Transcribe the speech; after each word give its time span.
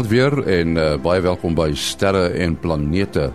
Goeienaand 0.00 0.44
weer 0.44 0.48
en 0.48 0.76
uh, 0.80 0.84
baie 0.96 1.20
welkom 1.20 1.52
by 1.52 1.74
Sterre 1.76 2.30
en 2.40 2.54
Planete. 2.56 3.26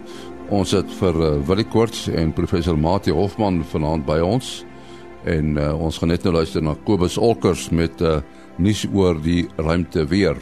Ons 0.49 0.71
het 0.73 0.89
vir 0.97 1.17
uh, 1.21 1.27
Willie 1.45 1.67
Koorts 1.69 2.07
en 2.09 2.31
professor 2.33 2.73
Mati 2.73 3.13
Hofman 3.13 3.59
vanaand 3.69 4.01
by 4.07 4.15
ons 4.25 4.63
en 5.29 5.59
uh, 5.61 5.67
ons 5.77 5.99
gaan 6.01 6.09
net 6.09 6.25
nou 6.25 6.33
luister 6.33 6.65
na 6.65 6.73
Kobus 6.87 7.19
Olkers 7.21 7.67
met 7.69 8.01
'n 8.01 8.05
uh, 8.15 8.21
nuus 8.57 8.81
oor 8.89 9.21
die 9.21 9.45
ruimte 9.57 10.07
weer. 10.09 10.41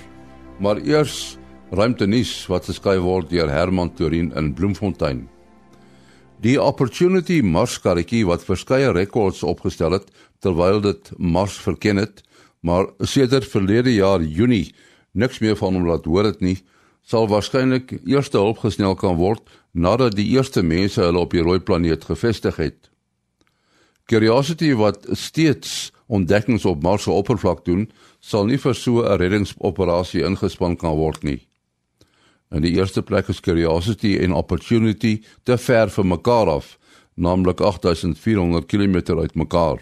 Maar 0.63 0.79
eers 0.87 1.37
ruimte 1.71 2.07
nuus 2.07 2.47
wat 2.47 2.71
geskryf 2.71 3.03
word 3.03 3.29
deur 3.29 3.51
Herman 3.51 3.91
Torin 3.91 4.31
in 4.31 4.53
Bloemfontein. 4.53 5.27
Die 6.39 6.55
Opportunity 6.61 7.41
Mars 7.41 7.81
karretjie 7.81 8.23
wat 8.25 8.47
verskeie 8.47 8.93
rekords 8.93 9.43
opgestel 9.43 9.91
het 9.91 10.07
terwyl 10.39 10.79
dit 10.79 11.11
Mars 11.17 11.59
verken 11.59 11.97
het, 11.97 12.23
maar 12.61 12.87
sedert 12.99 13.47
verlede 13.47 13.91
jaar 13.91 14.23
Junie 14.23 14.71
niks 15.13 15.39
meer 15.39 15.55
van 15.57 15.77
hom 15.77 15.87
laat 15.87 16.05
hoor 16.09 16.29
dit 16.29 16.41
nie, 16.41 16.57
sal 17.03 17.27
waarskynlik 17.27 17.97
eerste 18.05 18.39
hulp 18.39 18.63
gesnel 18.63 18.95
kan 18.99 19.17
word 19.19 19.43
nadat 19.71 20.15
die 20.15 20.29
eerste 20.35 20.63
mense 20.63 21.01
hulle 21.01 21.21
op 21.21 21.33
die 21.33 21.43
rooi 21.43 21.59
planeet 21.59 22.05
gevestig 22.09 22.59
het. 22.61 22.89
Curiosity 24.09 24.73
wat 24.75 25.07
steeds 25.15 25.91
ontdekkings 26.07 26.65
op 26.65 26.83
Mars 26.83 27.07
se 27.07 27.11
oppervlak 27.11 27.63
doen, 27.65 27.87
sal 28.19 28.45
nie 28.45 28.57
vir 28.57 28.75
so 28.75 29.01
'n 29.01 29.17
reddingsoperasie 29.17 30.23
ingespan 30.23 30.75
kan 30.75 30.95
word 30.97 31.23
nie. 31.23 31.47
In 32.51 32.61
die 32.61 32.75
eerste 32.77 33.01
plek 33.01 33.29
is 33.29 33.39
Curiosity 33.39 34.17
en 34.21 34.33
Opportunity 34.33 35.21
te 35.43 35.57
ver 35.57 35.89
van 35.89 36.07
mekaar 36.07 36.47
af, 36.47 36.77
naamlik 37.15 37.61
8400 37.61 38.65
km 38.65 39.19
uit 39.19 39.35
mekaar. 39.35 39.81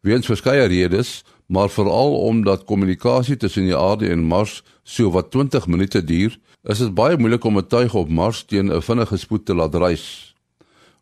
Weens 0.00 0.26
verskeie 0.26 0.64
redes 0.64 1.24
maar 1.50 1.70
veral 1.70 2.12
omdat 2.20 2.64
kommunikasie 2.64 3.36
tussen 3.36 3.66
die 3.66 3.76
aarde 3.76 4.08
en 4.08 4.22
Mars 4.22 4.62
so 4.82 5.10
wat 5.10 5.30
20 5.30 5.66
minute 5.66 6.04
duur, 6.04 6.38
is 6.62 6.78
dit 6.78 6.94
baie 6.94 7.16
moeilik 7.18 7.44
om 7.44 7.58
'n 7.58 7.66
tuig 7.66 7.94
op 7.94 8.08
Mars 8.08 8.44
teen 8.44 8.70
'n 8.70 8.82
vinnige 8.82 9.16
spoed 9.16 9.44
te 9.44 9.54
laat 9.54 9.74
reis. 9.74 10.34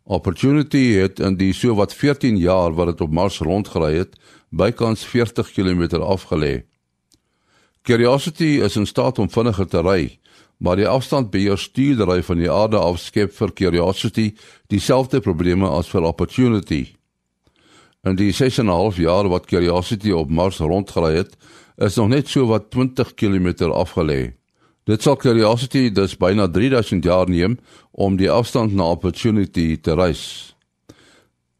Opportunity 0.03 0.93
het 0.97 1.19
in 1.19 1.37
die 1.37 1.53
so 1.53 1.75
wat 1.75 1.93
14 1.93 2.37
jaar 2.37 2.73
wat 2.73 2.87
dit 2.87 3.01
op 3.01 3.11
Mars 3.11 3.37
rondgery 3.39 3.93
het, 3.95 4.15
bykans 4.49 5.05
40 5.05 5.51
km 5.51 6.01
afgelê. 6.01 6.63
Curiosity 7.81 8.59
is 8.63 8.75
in 8.75 8.85
staat 8.85 9.19
om 9.19 9.29
vinniger 9.29 9.67
te 9.67 9.81
ry, 9.81 10.19
maar 10.57 10.75
die 10.75 10.87
afstand 10.87 11.29
by 11.31 11.37
jou 11.37 11.57
stuurdery 11.57 12.23
van 12.23 12.37
die 12.37 12.51
aarde 12.51 12.77
af 12.77 12.99
skep 12.99 13.33
vir 13.33 13.53
Curiosity 13.53 14.35
dieselfde 14.67 15.19
probleme 15.19 15.67
as 15.67 15.89
vir 15.89 16.01
Opportunity. 16.01 16.98
In 18.07 18.15
die 18.15 18.31
6,5 18.31 18.95
jaar 18.95 19.27
wat 19.27 19.45
Curiosity 19.45 20.11
op 20.15 20.29
Mars 20.31 20.57
rondgery 20.63 21.17
het, 21.17 21.33
is 21.75 21.95
nog 21.99 22.07
net 22.07 22.27
so 22.31 22.45
wat 22.47 22.69
20 22.71 23.13
km 23.13 23.67
afgelê. 23.75 24.35
Dit 24.87 25.03
sal 25.03 25.17
Curiosity 25.19 25.89
dus 25.91 26.15
byna 26.17 26.47
3000 26.47 27.03
jaar 27.03 27.27
neem 27.29 27.57
om 27.91 28.15
die 28.15 28.29
afstand 28.31 28.71
na 28.73 28.87
Opportunity 28.89 29.75
te 29.83 29.95
reis. 29.99 30.55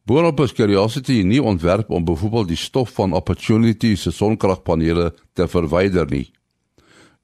Boonop 0.08 0.40
is 0.40 0.56
Curiosity 0.56 1.22
nie 1.28 1.42
ontwerp 1.44 1.90
om 1.92 2.06
byvoorbeeld 2.08 2.48
die 2.48 2.58
stof 2.58 2.94
van 2.96 3.14
Opportunity 3.14 3.96
se 3.96 4.12
sonkragpanele 4.12 5.12
te 5.34 5.48
verwyder 5.48 6.08
nie. 6.10 6.32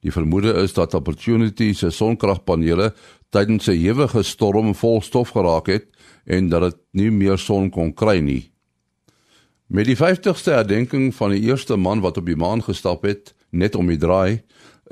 Die 0.04 0.12
vermoede 0.12 0.52
is 0.60 0.76
dat 0.76 0.94
Opportunity 0.94 1.72
se 1.72 1.90
sonkragpanele 1.90 2.92
tydens 3.30 3.66
'n 3.66 3.80
ewige 3.80 4.22
storm 4.22 4.74
vol 4.74 5.00
stof 5.00 5.32
geraak 5.32 5.66
het 5.66 5.88
en 6.26 6.48
dat 6.48 6.62
dit 6.62 6.76
nie 6.92 7.10
meer 7.10 7.38
son 7.38 7.70
kon 7.70 7.94
kry 7.94 8.20
nie. 8.20 8.55
Met 9.66 9.88
die 9.88 9.96
50ste 9.98 10.52
herdenking 10.54 11.14
van 11.14 11.32
die 11.34 11.40
eerste 11.40 11.76
man 11.76 12.00
wat 12.00 12.16
op 12.16 12.26
die 12.26 12.36
maan 12.38 12.62
gestap 12.62 13.02
het, 13.02 13.32
net 13.50 13.74
om 13.74 13.88
die 13.90 13.98
draai, 13.98 14.44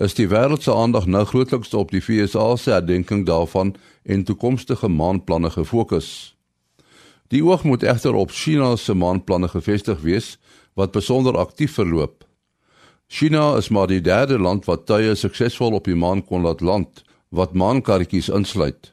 is 0.03 0.17
die 0.19 0.27
wêreld 0.27 0.67
se 0.67 0.75
aandag 0.75 1.07
nou 1.07 1.23
grootliks 1.31 1.71
op 1.79 1.93
die 1.95 2.03
VSA 2.03 2.57
se 2.59 2.73
herdenking 2.75 3.23
daarvan 3.27 3.77
en 4.03 4.25
toekomstige 4.27 4.91
maanplanne 4.91 5.53
gefokus. 5.55 6.35
Die 7.31 7.45
oog 7.45 7.63
moet 7.63 7.87
egter 7.87 8.19
op 8.19 8.35
China 8.35 8.75
se 8.77 8.95
maanplanne 8.95 9.49
gefestig 9.49 10.03
wees 10.03 10.35
wat 10.75 10.91
besonder 10.91 11.39
aktief 11.39 11.79
verloop. 11.79 12.27
China 13.07 13.55
is 13.57 13.71
maar 13.71 13.87
die 13.87 14.03
derde 14.03 14.39
land 14.39 14.67
wat 14.67 14.89
tye 14.91 15.15
suksesvol 15.15 15.79
op 15.79 15.87
die 15.87 15.95
maan 15.95 16.27
kon 16.27 16.43
laat 16.43 16.61
land 16.61 17.05
wat 17.31 17.55
maankarretjies 17.55 18.29
insluit. 18.29 18.91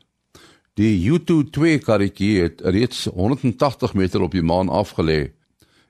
Die 0.77 0.93
Yutu-2 1.01 1.81
karretjie 1.81 2.41
het 2.41 2.61
reeds 2.61 3.07
180 3.09 3.93
meter 3.93 4.21
op 4.21 4.31
die 4.37 4.45
maan 4.45 4.69
afgelê 4.69 5.31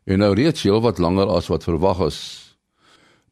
en 0.04 0.20
nou 0.20 0.34
reeds 0.34 0.64
heel 0.64 0.82
wat 0.82 0.98
langer 0.98 1.28
as 1.28 1.48
wat 1.48 1.64
verwag 1.64 2.00
is. 2.08 2.20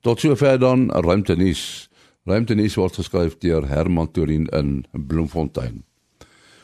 Tot 0.01 0.19
sover 0.19 0.59
dan 0.59 0.89
ruimtenis. 0.91 1.89
Ruimtenis 2.23 2.75
word 2.75 2.95
geskryf 2.95 3.37
deur 3.41 3.67
Herman 3.67 4.11
Torin 4.11 4.47
in 4.53 4.85
Bloemfontein. 4.91 5.83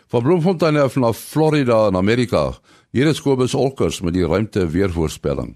Van 0.08 0.24
Bloemfontein 0.24 0.78
af 0.78 0.96
na 0.96 1.14
Florida 1.14 1.88
in 1.88 1.96
Amerika. 1.96 2.54
Hier 2.92 3.08
is 3.08 3.22
Kobus 3.22 3.54
Olkers 3.54 4.02
met 4.02 4.14
die 4.14 4.26
ruimte 4.26 4.68
weervoorspelling. 4.68 5.56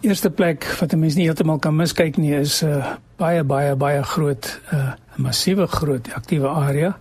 Eerste 0.00 0.30
plek 0.30 0.64
wat 0.80 0.92
'n 0.92 0.98
mens 0.98 1.14
nie 1.14 1.24
heeltemal 1.24 1.58
kan 1.58 1.76
miskyk 1.76 2.16
nie 2.16 2.34
is 2.34 2.62
'n 2.62 2.66
uh, 2.66 2.96
baie 3.16 3.44
baie 3.44 3.76
baie 3.76 4.02
groot 4.02 4.60
'n 4.72 4.76
uh, 4.76 4.92
massiewe 5.16 5.66
groot 5.66 6.12
aktiewe 6.12 6.48
area. 6.48 6.98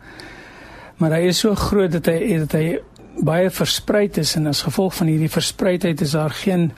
Maar 0.97 1.11
hy 1.11 1.27
is 1.27 1.39
so 1.39 1.55
groot 1.55 1.91
dat 1.91 2.05
hy 2.05 2.37
dat 2.37 2.51
hy 2.51 2.79
baie 3.25 3.49
versprei 3.51 4.09
is 4.19 4.35
en 4.35 4.47
as 4.47 4.63
gevolg 4.63 4.95
van 4.95 5.07
hierdie 5.11 5.31
verspreidheid 5.31 6.01
is 6.01 6.15
daar 6.17 6.33
geen 6.35 6.71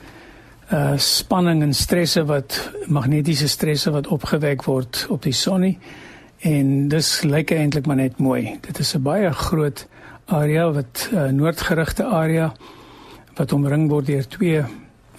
uh 0.72 0.96
spanning 0.96 1.62
en 1.62 1.74
stresse 1.74 2.24
wat 2.24 2.70
magnetiese 2.88 3.48
stresse 3.48 3.90
wat 3.90 4.06
opgewek 4.06 4.64
word 4.64 5.06
op 5.10 5.22
die 5.22 5.34
son 5.36 5.60
nie 5.60 5.78
en 6.42 6.88
dis 6.88 7.22
lyk 7.22 7.52
eintlik 7.54 7.86
maar 7.86 7.96
net 7.96 8.18
mooi. 8.18 8.58
Dit 8.60 8.78
is 8.78 8.94
'n 8.94 9.02
baie 9.02 9.32
groot 9.32 9.86
area 10.26 10.70
wat 10.72 11.08
uh, 11.12 11.28
noordgerigte 11.30 12.04
area 12.04 12.52
wat 13.36 13.52
omring 13.52 13.88
word 13.90 14.06
deur 14.06 14.26
twee 14.28 14.64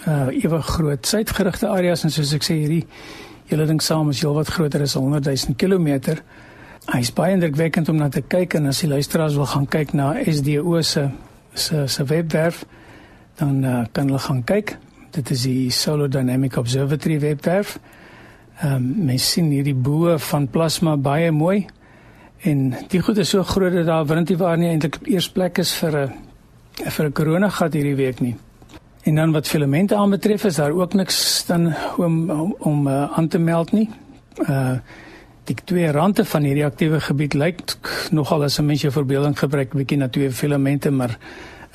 uh 0.08 0.28
ewig 0.44 0.66
groot 0.66 1.06
suidgerigte 1.08 1.68
areas 1.68 2.04
en 2.04 2.12
soos 2.12 2.34
ek 2.34 2.44
sê 2.44 2.54
hierdie 2.54 2.86
hele 3.48 3.66
ding 3.66 3.82
saam 3.82 4.10
is 4.10 4.22
heelwat 4.22 4.50
groter 4.50 4.82
as 4.82 4.94
100 4.94 5.24
000 5.26 5.56
km. 5.56 6.20
Hy's 6.92 7.14
baie 7.16 7.32
indrukwekkend 7.32 7.88
om 7.90 7.96
na 7.96 8.10
te 8.12 8.20
kyk 8.22 8.58
en 8.58 8.68
as 8.68 8.82
die 8.84 8.90
luisteraars 8.92 9.38
wil 9.40 9.48
gaan 9.48 9.68
kyk 9.72 9.94
na 9.96 10.10
SDO 10.28 10.82
se 10.84 11.08
se 11.56 11.88
se 11.88 12.04
webwerf 12.04 12.66
dan 13.40 13.64
uh, 13.64 13.86
kan 13.92 14.10
hulle 14.10 14.20
gaan 14.20 14.44
kyk. 14.44 14.76
Dit 15.16 15.30
is 15.32 15.46
die 15.48 15.72
Solar 15.72 16.10
Dynamic 16.10 16.58
Observatory 16.58 17.20
webwerf. 17.20 17.78
Ehm 18.62 18.76
um, 18.76 18.90
mens 19.06 19.30
sien 19.32 19.48
hierdie 19.52 19.76
boë 19.76 20.18
van 20.20 20.48
plasma 20.48 20.98
baie 20.98 21.32
mooi 21.32 21.66
en 22.44 22.76
die 22.92 23.02
goed 23.02 23.18
is 23.18 23.30
so 23.30 23.44
groot 23.44 23.74
dat 23.74 23.86
daar 23.86 24.06
windie 24.06 24.38
waar 24.38 24.58
nie 24.58 24.70
eintlik 24.70 25.00
eers 25.08 25.30
plek 25.32 25.58
is 25.64 25.72
vir 25.80 25.98
'n 25.98 26.12
vir 26.90 27.06
'n 27.06 27.14
korona 27.14 27.50
gat 27.50 27.74
hierdie 27.74 27.96
week 27.96 28.20
nie. 28.20 28.36
En 29.04 29.16
dan 29.16 29.32
wat 29.32 29.48
filamente 29.48 29.96
aanbetref 29.96 30.44
is 30.44 30.56
daar 30.56 30.72
ook 30.72 30.94
niks 30.94 31.46
dan 31.48 31.74
om 31.98 32.30
om, 32.30 32.56
om 32.60 32.88
uh, 32.88 33.18
aan 33.18 33.28
te 33.28 33.40
meld 33.40 33.72
nie. 33.72 33.90
Uh 34.50 34.78
die 35.44 35.56
twee 35.66 35.92
rande 35.92 36.26
van 36.26 36.44
hierdie 36.44 36.66
aktiewe 36.66 37.00
gebied 37.00 37.34
lyk 37.34 37.62
nogal 38.12 38.44
as 38.44 38.59
'n 38.59 38.66
mens 38.66 38.81
jou 38.81 38.92
verbeelding 38.92 39.40
gebruik 39.40 39.74
bietjie 39.74 39.98
na 39.98 40.08
twee 40.08 40.31
filamente 40.31 40.92
maar 40.92 41.18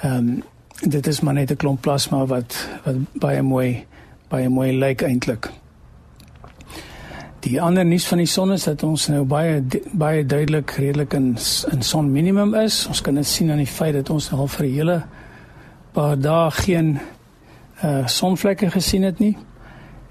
ehm 0.02 0.16
um, 0.16 0.42
dit 0.80 1.06
is 1.06 1.20
maar 1.20 1.34
net 1.34 1.50
'n 1.50 1.56
klomp 1.56 1.80
plasma 1.80 2.26
wat 2.26 2.68
wat 2.84 2.96
baie 3.12 3.42
mooi 3.42 3.86
baie 4.28 4.48
mooi 4.48 4.78
lyk 4.78 5.02
eintlik. 5.02 5.50
Die 7.40 7.60
ander 7.62 7.84
nuus 7.84 8.06
van 8.06 8.18
die 8.18 8.26
son 8.26 8.52
is 8.52 8.64
dat 8.64 8.82
ons 8.82 9.06
nou 9.08 9.24
baie 9.24 9.62
baie 9.92 10.26
duidelik 10.26 10.70
redelik 10.70 11.14
in 11.14 11.36
in 11.72 11.82
son 11.82 12.12
minimum 12.12 12.54
is. 12.54 12.86
Ons 12.86 13.00
kan 13.00 13.14
dit 13.14 13.26
sien 13.26 13.50
aan 13.50 13.62
die 13.62 13.66
feit 13.66 13.94
dat 13.94 14.10
ons 14.10 14.32
al 14.32 14.46
vir 14.46 14.66
'n 14.66 14.72
hele 14.72 15.02
paar 15.92 16.18
dae 16.18 16.50
geen 16.50 16.98
uh 17.84 18.06
sonvlekke 18.06 18.70
gesien 18.70 19.02
het 19.02 19.18
nie. 19.18 19.36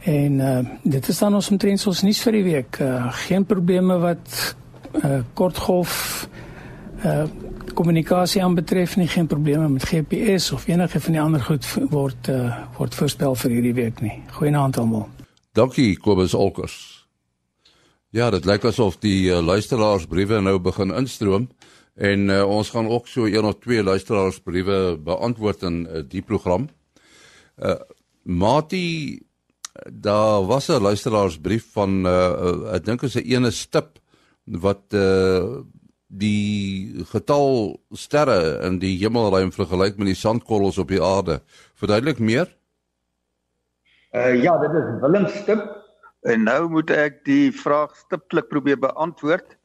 En 0.05 0.39
uh 0.39 0.59
dit 0.83 1.07
is 1.07 1.17
dan 1.17 1.35
ons 1.35 1.49
omtrent 1.49 1.87
ons 1.87 2.01
nuus 2.01 2.21
vir 2.21 2.37
die 2.37 2.43
week. 2.43 2.79
Uh 2.79 3.11
geen 3.27 3.45
probleme 3.45 3.97
wat 3.97 4.55
uh 5.03 5.19
kortgolf 5.33 6.27
uh 7.05 7.25
kommunikasie 7.77 8.41
aanbetref 8.41 8.95
nie, 8.97 9.07
geen 9.07 9.27
probleme 9.27 9.69
met 9.69 9.85
GPS 9.85 10.51
of 10.51 10.67
enige 10.67 10.99
van 10.99 11.13
die 11.13 11.21
ander 11.21 11.41
goed 11.41 11.65
word 11.89 12.29
uh 12.33 12.55
word 12.77 12.95
voorspel 12.95 13.35
vir 13.35 13.51
hierdie 13.51 13.73
week 13.73 14.01
nie. 14.01 14.21
Goeienaand 14.39 14.77
almal. 14.77 15.09
Dankie 15.51 15.97
Kobus 15.97 16.33
Olkers. 16.33 17.07
Ja, 18.09 18.29
dit 18.31 18.45
lyk 18.45 18.63
asof 18.65 18.95
die 19.03 19.27
uh, 19.29 19.41
luisteraarsbriewe 19.43 20.39
nou 20.41 20.59
begin 20.63 20.93
instroom 20.95 21.49
en 21.97 22.29
uh, 22.29 22.43
ons 22.47 22.69
gaan 22.69 22.87
ook 22.87 23.07
so 23.07 23.25
een 23.25 23.45
of 23.45 23.57
twee 23.59 23.83
luisteraarsbriewe 23.83 24.97
beantwoord 25.03 25.65
in 25.67 25.81
uh, 25.85 26.03
die 26.07 26.21
program. 26.21 26.69
Uh 27.57 27.75
Mati 28.27 29.26
daar 29.85 30.45
was 30.45 30.69
'n 30.69 30.81
luisteraarsbrief 30.81 31.71
van 31.73 32.05
uh, 32.05 32.73
ek 32.75 32.85
dink 32.85 33.03
is 33.03 33.15
'n 33.15 33.25
ene 33.25 33.51
stip 33.51 33.99
wat 34.45 34.93
uh, 34.93 35.63
die 36.07 37.03
getal 37.11 37.79
sterre 37.91 38.63
in 38.65 38.79
die 38.79 38.97
hemelruim 38.97 39.51
vergelyk 39.51 39.97
met 39.97 40.07
die 40.07 40.15
sandkorrels 40.15 40.77
op 40.77 40.87
die 40.87 41.03
aarde. 41.03 41.41
Verduidelik 41.75 42.19
meer? 42.19 42.47
Uh 44.15 44.41
ja, 44.43 44.57
dit 44.57 44.71
is 44.71 45.01
Willem 45.01 45.27
Stip 45.27 45.77
En 46.27 46.43
nou 46.43 46.65
moet 46.71 46.89
ek 46.91 47.21
die 47.27 47.51
vraag 47.55 47.93
stiptelik 47.95 48.49
probeer 48.49 48.79
beantwoord. 48.81 49.55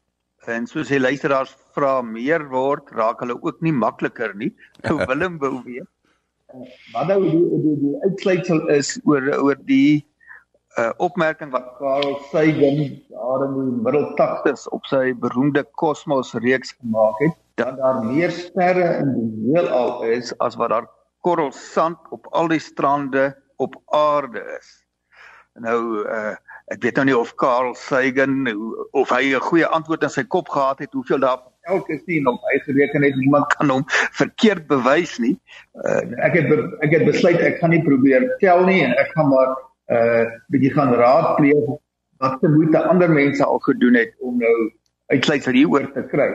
En 0.50 0.66
soos 0.66 0.90
die 0.90 1.00
luisteraars 1.00 1.54
vra 1.74 2.00
meer 2.06 2.44
word, 2.50 2.90
raak 2.94 3.22
hulle 3.22 3.38
ook 3.38 3.62
nie 3.62 3.72
makliker 3.74 4.34
nie. 4.38 4.52
Nou 4.84 5.00
Willem 5.08 5.38
wou 5.42 5.56
weet. 5.64 5.88
Wat 6.92 7.08
nou 7.08 7.20
die 7.24 7.60
die, 7.64 7.76
die 7.80 7.94
uitsluitsel 8.06 8.66
is 8.74 8.94
oor 9.08 9.28
oor 9.40 9.60
die 9.68 10.04
uh, 10.78 10.90
opmerking 10.96 11.52
wat 11.52 11.74
Carl 11.78 12.18
Sagan 12.30 12.80
daar 13.12 13.44
in 13.46 13.54
die 13.58 13.78
middel 13.86 14.08
80s 14.20 14.66
op 14.76 14.88
sy 14.90 15.12
beroemde 15.24 15.64
kosmos 15.80 16.34
reeks 16.44 16.74
gemaak 16.78 17.20
het, 17.24 17.36
dat 17.60 17.78
daar 17.80 18.02
meer 18.04 18.32
sterre 18.32 18.98
in 19.02 19.12
die 19.16 19.52
heelal 19.52 20.02
is 20.08 20.32
as 20.44 20.56
wat 20.60 20.72
daar 20.74 20.88
korrels 21.22 21.60
sand 21.72 21.98
op 22.10 22.26
al 22.32 22.50
die 22.52 22.60
strande 22.60 23.30
op 23.62 23.76
aarde 23.96 24.42
is. 24.58 24.72
Nou 25.60 26.06
uh 26.06 26.32
ek 26.72 26.80
weet 26.86 26.96
nou 26.96 27.04
nie 27.04 27.16
of 27.18 27.34
Carl 27.36 27.74
Sagan 27.76 28.46
of 28.96 29.10
hy 29.12 29.34
'n 29.34 29.44
goeie 29.48 29.66
antwoord 29.66 30.06
in 30.06 30.12
sy 30.14 30.22
kop 30.24 30.48
gehad 30.48 30.78
het 30.78 30.92
hoeveel 30.92 31.20
daar 31.20 31.42
elke 31.70 31.94
is 31.94 32.02
nie 32.06 32.18
en 32.20 32.28
op 32.32 32.42
hy 32.50 32.58
gereken 32.66 33.06
het 33.06 33.16
niemand 33.16 33.54
kan 33.54 33.70
hom 33.70 33.84
verkeerd 34.18 34.66
bewys 34.70 35.18
nie. 35.22 35.34
Uh 35.78 36.02
ek 36.28 36.38
het 36.40 36.52
ek 36.86 36.96
het 36.98 37.04
besluit 37.08 37.40
ek 37.40 37.58
gaan 37.62 37.74
nie 37.74 37.82
probeer 37.86 38.26
tel 38.42 38.64
nie 38.68 38.80
en 38.84 38.94
ek 38.98 39.12
gaan 39.16 39.30
maar 39.32 39.54
uh 39.92 40.24
bietjie 40.54 40.72
gaan 40.74 40.94
raadpleeg 40.98 41.74
wat 42.22 42.38
se 42.40 42.48
moeite 42.48 42.82
ander 42.92 43.10
mense 43.10 43.44
al 43.44 43.58
gedoen 43.66 43.98
het 43.98 44.14
om 44.20 44.38
nou 44.38 44.56
uitsluitsel 45.14 45.58
hieroor 45.60 45.90
te 45.92 46.06
kry. 46.10 46.30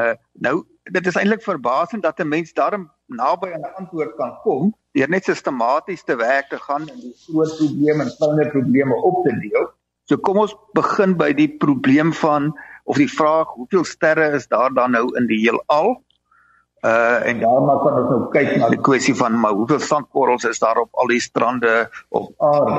Uh 0.00 0.14
nou 0.32 0.64
dit 0.92 1.06
is 1.06 1.16
eintlik 1.18 1.42
verbasend 1.42 2.02
dat 2.02 2.20
'n 2.20 2.28
mens 2.28 2.52
daarom 2.52 2.90
naby 3.06 3.52
aan 3.52 3.64
'n 3.64 3.76
antwoord 3.82 4.16
kan 4.16 4.36
kom 4.42 4.74
deur 4.96 5.08
net 5.08 5.24
sistematies 5.24 6.04
te 6.04 6.16
werk 6.16 6.48
te 6.48 6.58
gaan 6.58 6.88
en 6.88 7.00
die 7.00 7.14
groot 7.26 7.56
probleme 7.56 8.04
en 8.04 8.12
kleiner 8.16 8.50
probleme 8.50 8.94
op 8.94 9.24
te 9.24 9.34
deel. 9.40 9.66
So 10.08 10.16
kom 10.16 10.38
ons 10.38 10.54
begin 10.72 11.16
by 11.18 11.32
die 11.34 11.48
probleem 11.50 12.12
van 12.12 12.52
of 12.86 12.98
die 13.02 13.10
vraag 13.10 13.54
hoeveel 13.58 13.84
sterre 13.84 14.30
is 14.38 14.46
daar 14.48 14.74
dan 14.74 14.94
nou 14.94 15.06
in 15.18 15.26
die 15.30 15.40
heelal? 15.42 15.96
Uh 16.86 17.26
en 17.26 17.40
daarna 17.40 17.74
kan 17.82 17.96
ons 17.98 18.10
nou 18.12 18.20
kyk 18.34 18.52
na 18.60 18.68
die 18.70 18.82
kwessie 18.88 19.14
van 19.18 19.34
maar 19.40 19.56
hoeveel 19.58 19.80
sandkorrels 19.82 20.44
is 20.46 20.62
daar 20.62 20.78
op 20.78 20.92
al 21.02 21.10
die 21.10 21.20
strande 21.20 21.88
op 22.08 22.30
aarde. 22.38 22.78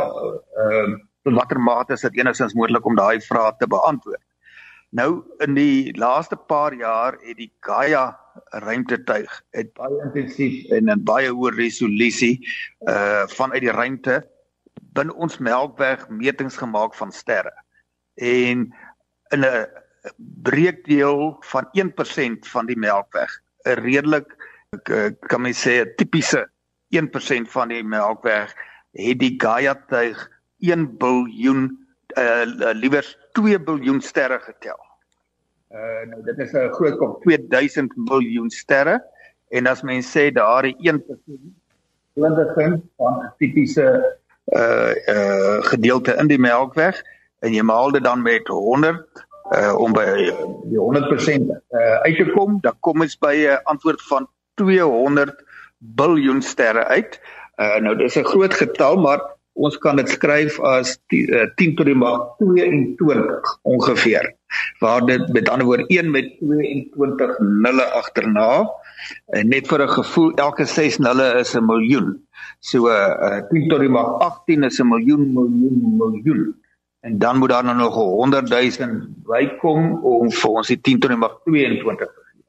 Ehm 0.56 0.94
uh, 0.94 1.04
tot 1.28 1.36
watter 1.36 1.60
mate 1.60 1.98
is 1.98 2.06
dit 2.06 2.22
enigstens 2.22 2.54
moontlik 2.56 2.86
om 2.88 2.96
daai 2.96 3.20
vraag 3.22 3.58
te 3.60 3.68
beantwoord? 3.68 4.24
Nou 4.96 5.10
in 5.44 5.58
die 5.58 5.98
laaste 6.00 6.38
paar 6.38 6.74
jaar 6.74 7.18
het 7.20 7.36
die 7.38 7.52
Gaia 7.60 8.06
ruimtetuig 8.64 9.34
het 9.52 9.74
baie 9.76 9.98
intensief 10.06 10.72
en 10.72 10.94
in 10.94 11.04
baie 11.04 11.34
hoë 11.34 11.52
resolusie 11.58 12.38
uh 12.88 13.26
vanuit 13.34 13.66
die 13.66 13.76
ruimte 13.76 14.22
binne 14.96 15.14
ons 15.14 15.38
Melkweg 15.44 16.08
metings 16.10 16.58
gemaak 16.58 16.96
van 16.96 17.12
sterre. 17.12 17.54
En 18.16 18.72
in 19.36 19.44
'n 19.44 19.68
breekdeel 20.16 21.38
van 21.40 21.70
1% 21.74 22.48
van 22.52 22.66
die 22.66 22.78
Melkweg 22.78 23.32
'n 23.68 23.80
redelik 23.84 24.36
kan 25.28 25.42
mens 25.42 25.62
sê 25.62 25.82
'n 25.82 25.94
tipiese 25.96 26.48
1% 26.90 27.52
van 27.52 27.68
die 27.68 27.84
melkweg 27.84 28.54
het 28.92 29.20
die 29.20 29.36
Gaia 29.38 29.76
tuig 29.88 30.18
1 30.60 30.98
biljoen 30.98 31.70
uh 32.18 32.74
liewer 32.74 33.06
2 33.32 33.60
biljoen 33.60 34.02
sterre 34.02 34.40
getel. 34.40 34.80
Uh 35.72 36.04
nou 36.10 36.24
dit 36.24 36.40
is 36.40 36.54
'n 36.54 36.72
groot 36.72 36.98
kom 36.98 37.18
2000 37.22 37.94
biljoen 38.10 38.50
sterre 38.50 39.04
en 39.50 39.68
as 39.68 39.82
mens 39.82 40.12
sê 40.12 40.32
daardie 40.32 40.76
1% 40.80 41.04
blindiging 42.14 42.82
van 42.98 43.14
'n 43.24 43.34
tipiese 43.38 44.18
uh 44.46 44.94
uh 45.08 45.64
gedeelte 45.72 46.16
in 46.16 46.28
die 46.28 46.40
melkweg 46.40 47.04
en 47.40 47.54
jy 47.54 47.62
maal 47.62 47.92
dit 47.92 48.04
dan 48.04 48.22
met 48.22 48.48
100 48.48 49.27
uh 49.56 49.74
om 49.80 49.94
by 49.96 50.06
die 50.68 50.80
100% 50.80 51.52
uh 51.52 51.96
uit 52.04 52.18
te 52.18 52.28
kom, 52.34 52.60
dan 52.62 52.76
kom 52.80 53.02
ons 53.02 53.18
by 53.20 53.36
'n 53.36 53.62
antwoord 53.64 54.02
van 54.10 54.28
200 54.60 55.44
biljoen 55.78 56.42
sterre 56.42 56.86
uit. 56.86 57.20
Uh 57.58 57.78
nou 57.80 57.96
dis 57.96 58.18
'n 58.18 58.26
groot 58.26 58.54
getal, 58.54 58.98
maar 58.98 59.22
ons 59.54 59.78
kan 59.78 59.96
dit 59.96 60.10
skryf 60.10 60.60
as 60.60 60.98
10, 61.10 61.34
uh, 61.34 61.48
10 61.56 61.76
tot 61.76 61.86
die 61.86 61.96
mag 61.98 62.38
22 62.38 63.58
ongeveer. 63.62 64.36
Waar 64.80 65.06
dit 65.06 65.34
met 65.34 65.50
ander 65.50 65.66
woorde 65.66 65.88
1 65.88 66.12
met 66.12 66.38
22 66.40 67.40
nulle 67.40 67.86
agterna 67.98 68.68
en 69.34 69.50
net 69.50 69.68
vir 69.68 69.82
'n 69.84 69.90
gevoel 69.90 70.32
elke 70.36 70.66
6 70.66 70.98
nulle 70.98 71.40
is 71.40 71.56
'n 71.56 71.66
miljoen. 71.66 72.28
So 72.60 72.90
uh 72.90 73.42
10 73.50 73.70
tot 73.70 73.80
die 73.80 73.90
mag 73.90 74.20
18 74.20 74.64
is 74.64 74.80
'n 74.80 74.88
miljoen 74.88 75.34
miljoen 75.34 75.98
miljoen 75.98 76.56
en 77.08 77.18
dan 77.18 77.38
moet 77.38 77.50
daar 77.50 77.64
nou 77.64 77.78
nog 77.78 77.96
100 77.96 78.50
000 78.50 78.90
bykom 79.26 80.06
om 80.06 80.32
vir 80.32 80.50
ons 80.50 80.72
die 80.74 80.82
10 80.82 81.00
tot 81.04 81.14
die 81.14 81.20
mag 81.20 81.38
22 81.46 82.08
te 82.08 82.24
gee. 82.28 82.42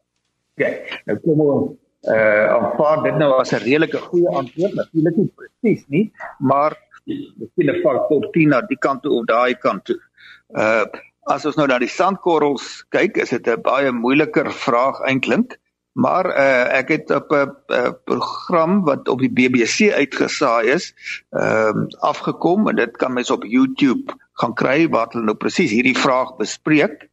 OK, 0.58 0.96
nou 1.06 1.18
kom 1.26 1.44
ons 1.44 1.76
uh 2.08 2.46
aanvaar 2.54 3.02
dit 3.04 3.16
nou 3.20 3.28
as 3.40 3.52
'n 3.52 3.62
redelike 3.62 4.00
goeie 4.08 4.30
antwoord, 4.40 4.74
natuurlik 4.74 5.16
nie 5.16 5.30
presies 5.36 5.84
nie, 5.94 6.04
maar 6.38 6.76
miskien 7.06 7.70
'n 7.70 7.82
faktor 7.82 8.28
10 8.32 8.48
na 8.54 8.60
die 8.60 8.78
kant 8.86 9.02
toe 9.02 9.12
of 9.18 9.26
daai 9.26 9.54
kant 9.54 9.84
toe. 9.84 10.00
Uh 10.48 10.84
as 11.28 11.44
ons 11.46 11.56
nou 11.56 11.66
na 11.68 11.78
die 11.78 11.94
sandkorrels 12.00 12.84
kyk, 12.90 13.16
is 13.16 13.30
dit 13.30 13.46
'n 13.46 13.62
baie 13.62 13.92
moeiliker 13.92 14.52
vraag 14.52 15.00
eintlik. 15.00 15.58
Maar 15.92 16.26
uh, 16.26 16.78
ek 16.78 16.88
het 16.88 17.10
op 17.10 17.32
'n 17.32 17.94
program 18.04 18.84
wat 18.84 19.08
op 19.08 19.18
die 19.18 19.32
BBC 19.32 19.90
uitgesaai 19.92 20.66
is, 20.70 20.94
ehm 21.30 21.78
uh, 21.78 21.86
afgekom 22.00 22.68
en 22.68 22.76
dit 22.76 22.96
kan 22.96 23.12
mens 23.12 23.30
op 23.30 23.44
YouTube 23.44 24.14
gaan 24.40 24.54
kry 24.54 24.88
wat 24.94 25.12
hulle 25.12 25.28
nou 25.30 25.36
presies 25.36 25.74
hierdie 25.74 25.96
vraag 25.98 26.36
bespreek. 26.40 27.08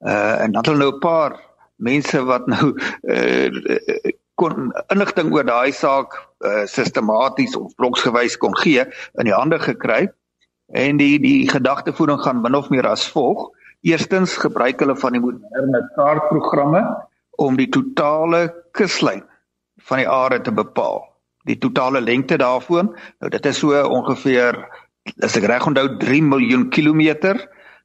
Uh 0.00 0.42
en 0.44 0.52
dan 0.52 0.66
hulle 0.66 0.84
nou 0.84 0.92
'n 0.96 1.04
paar 1.04 1.38
mense 1.76 2.24
wat 2.24 2.46
nou 2.46 2.74
uh 3.02 4.12
kon 4.34 4.72
inligting 4.94 5.32
oor 5.32 5.44
daai 5.44 5.72
saak 5.72 6.14
uh 6.44 6.66
sistematies 6.66 7.56
of 7.56 7.74
bloksgewys 7.76 8.36
kon 8.36 8.56
gee 8.56 8.84
in 9.18 9.28
die 9.28 9.36
hande 9.36 9.58
gekry. 9.58 10.08
En 10.72 10.96
die 10.96 11.18
die 11.20 11.48
gedagtevoering 11.48 12.20
gaan 12.22 12.42
min 12.42 12.54
of 12.54 12.70
meer 12.70 12.86
as 12.88 13.08
volg. 13.08 13.50
Eerstens 13.82 14.36
gebruik 14.36 14.80
hulle 14.80 14.96
van 14.96 15.12
die 15.12 15.20
moderne 15.20 15.82
kaartprogramme 15.96 16.82
om 17.42 17.56
die 17.56 17.68
totale 17.68 18.46
kuslyn 18.72 19.24
van 19.88 19.98
die 19.98 20.08
aarde 20.08 20.40
te 20.40 20.52
bepaal. 20.52 21.02
Die 21.50 21.58
totale 21.58 22.00
lengte 22.00 22.36
daarvan, 22.38 22.92
nou 23.18 23.30
dit 23.30 23.46
is 23.46 23.58
so 23.58 23.74
ongeveer 23.88 24.60
as 25.22 25.36
ek 25.38 25.48
reg 25.50 25.66
onthou 25.66 25.88
3 25.98 26.22
miljoen 26.22 26.68
kilometer 26.70 27.40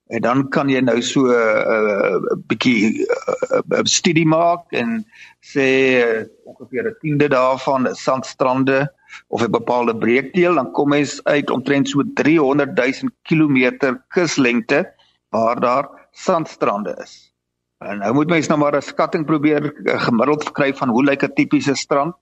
en 0.07 0.21
dan 0.23 0.43
kan 0.53 0.69
jy 0.71 0.79
nou 0.81 0.99
so 1.03 1.27
'n 1.27 1.33
uh, 1.33 2.15
uh, 2.15 2.35
bietjie 2.47 3.03
'n 3.03 3.73
uh, 3.73 3.79
uh, 3.79 3.83
studie 3.83 4.25
maak 4.25 4.71
en 4.71 5.03
sê 5.43 5.67
uh, 6.03 6.23
ongeveer 6.45 6.87
'n 6.87 6.97
tiende 7.01 7.27
daarvan 7.27 7.87
is 7.87 8.03
sandstrande 8.03 8.87
of 9.27 9.41
'n 9.41 9.51
bepaalde 9.51 9.97
breekdeel 9.97 10.55
dan 10.55 10.71
kom 10.71 10.89
mens 10.89 11.19
uit 11.23 11.49
omtrent 11.49 11.89
so 11.89 12.03
300 12.13 12.77
000 12.77 13.11
kilometer 13.23 13.97
kuslengte 14.07 14.85
waar 15.29 15.59
daar 15.59 15.85
sandstrande 16.11 16.95
is. 17.03 17.33
En 17.77 17.99
nou 17.99 18.13
moet 18.13 18.29
mens 18.29 18.47
nou 18.47 18.59
maar 18.59 18.75
'n 18.75 18.81
skatting 18.81 19.25
probeer 19.25 19.73
gemiddeld 19.83 20.51
kry 20.51 20.73
van 20.73 20.89
hoe 20.89 21.03
lyk 21.03 21.23
'n 21.23 21.33
tipiese 21.33 21.75
strand 21.75 22.15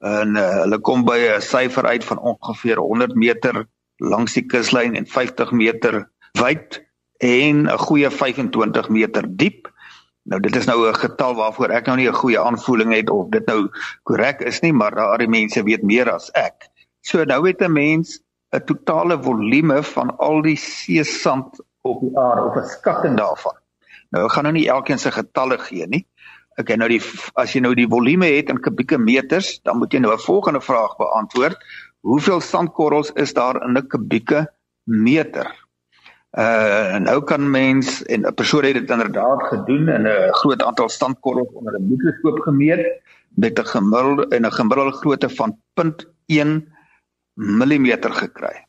en 0.00 0.36
uh, 0.36 0.62
hulle 0.62 0.78
kom 0.78 1.04
by 1.04 1.18
'n 1.18 1.40
syfer 1.40 1.84
uit 1.86 2.04
van 2.04 2.18
ongeveer 2.18 2.78
100 2.78 3.14
meter 3.14 3.66
langs 3.96 4.34
die 4.34 4.46
kuslyn 4.46 4.96
en 4.96 5.06
50 5.06 5.52
meter 5.52 6.04
wyd 6.40 6.82
en 7.24 7.66
'n 7.66 7.78
goeie 7.78 8.10
25 8.10 8.88
meter 8.88 9.24
diep. 9.28 9.72
Nou 10.22 10.40
dit 10.40 10.56
is 10.56 10.66
nou 10.66 10.88
'n 10.88 10.94
getal 10.94 11.34
waarvoor 11.34 11.70
ek 11.70 11.86
nou 11.86 11.96
nie 11.96 12.08
'n 12.08 12.14
goeie 12.14 12.40
aanvoeling 12.40 12.92
het 12.92 13.10
of 13.10 13.28
dit 13.30 13.46
nou 13.46 13.68
korrek 14.02 14.40
is 14.40 14.60
nie, 14.60 14.72
maar 14.72 14.94
daardie 14.94 15.28
mense 15.28 15.62
weet 15.62 15.82
meer 15.82 16.10
as 16.10 16.30
ek. 16.34 16.68
So 17.00 17.24
nou 17.24 17.46
het 17.46 17.62
'n 17.62 17.72
mens 17.72 18.20
'n 18.52 18.64
totale 18.64 19.22
volume 19.22 19.82
van 19.82 20.16
al 20.16 20.42
die 20.42 20.56
seesand 20.56 21.60
op 21.82 22.00
die 22.00 22.18
aarde 22.18 22.42
of 22.42 22.56
'n 22.56 22.68
skatting 22.68 23.16
daarvan. 23.16 23.56
Nou 24.10 24.24
ek 24.24 24.32
gaan 24.32 24.44
nou 24.44 24.54
nie 24.54 24.68
elkeen 24.68 24.98
se 24.98 25.10
getalle 25.10 25.58
gee 25.58 25.86
nie. 25.86 26.06
Okay, 26.56 26.76
nou 26.76 26.88
die 26.88 27.02
as 27.34 27.52
jy 27.52 27.60
nou 27.60 27.74
die 27.74 27.88
volume 27.88 28.26
het 28.26 28.48
in 28.48 28.60
kubieke 28.60 28.98
meters, 28.98 29.60
dan 29.62 29.78
moet 29.78 29.92
jy 29.92 29.98
nou 29.98 30.12
'n 30.12 30.18
volgende 30.18 30.60
vraag 30.60 30.96
beantwoord 30.96 31.56
hoeveel 32.06 32.40
sandkorrels 32.40 33.10
is 33.18 33.34
daar 33.34 33.58
in 33.66 33.76
'n 33.76 33.86
kubieke 33.86 34.46
meter? 34.84 35.46
Uh 36.38 36.98
nou 36.98 37.24
kan 37.24 37.50
mens 37.50 38.02
en 38.04 38.26
'n 38.26 38.34
persoon 38.34 38.64
het 38.64 38.74
dit 38.74 38.90
inderdaad 38.90 39.42
gedoen 39.42 39.88
en 39.88 40.02
'n 40.06 40.32
groot 40.40 40.62
aantal 40.62 40.88
sandkorrels 40.88 41.52
onder 41.52 41.74
'n 41.74 41.88
mikroskoop 41.88 42.38
gemeet 42.40 43.02
met 43.34 43.58
'n 43.58 43.66
gemiddelde 43.66 44.28
en 44.36 44.46
'n 44.46 44.52
gemiddelde 44.52 44.92
grootte 44.92 45.28
van 45.28 45.58
0.1 45.74 46.68
mm 47.34 47.88
gekry. 48.00 48.66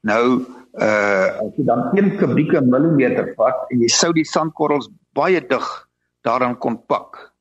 Nou 0.00 0.44
uh 0.74 1.26
as 1.42 1.56
jy 1.56 1.64
dan 1.64 1.90
1 1.92 2.16
kubieke 2.16 2.60
millimeter 2.60 3.32
vat 3.36 3.58
en 3.70 3.80
jy 3.80 3.88
sou 3.88 4.12
die 4.12 4.24
sandkorrels 4.24 4.88
baie 5.12 5.40
dig 5.46 5.66
daarin 6.22 6.58
kon 6.58 6.78
pak 6.86 7.32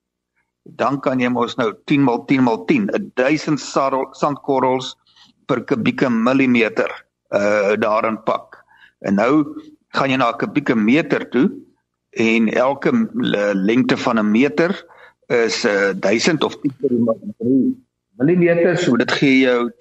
dan 0.63 1.00
kan 1.00 1.19
jy 1.19 1.29
mos 1.29 1.55
nou 1.55 1.74
10 1.86 2.05
x 2.05 2.25
10 2.27 2.48
x 2.48 2.65
10 2.67 2.89
1000 3.15 3.60
sandkorrels 4.17 4.96
per 5.50 5.63
kubieke 5.72 6.10
millimeter 6.10 6.94
uh 7.34 7.74
daarin 7.82 8.22
pak. 8.29 8.62
En 9.01 9.18
nou 9.18 9.34
gaan 9.98 10.10
jy 10.13 10.18
na 10.18 10.29
'n 10.32 10.38
kubieke 10.38 10.75
meter 10.75 11.29
toe 11.29 11.50
en 12.10 12.50
elke 12.53 12.91
lengte 13.53 13.98
van 13.98 14.20
'n 14.20 14.32
meter 14.32 14.72
is 15.29 15.65
uh, 15.65 15.94
1000 16.00 16.44
of 16.44 16.58
10 16.62 16.74
tot 16.82 16.89
die 16.89 17.00
mag 17.06 17.15
3 17.38 17.77
mm, 18.18 18.75
so 18.77 18.98
dit 18.98 19.12
gee 19.12 19.39
jou 19.46 19.72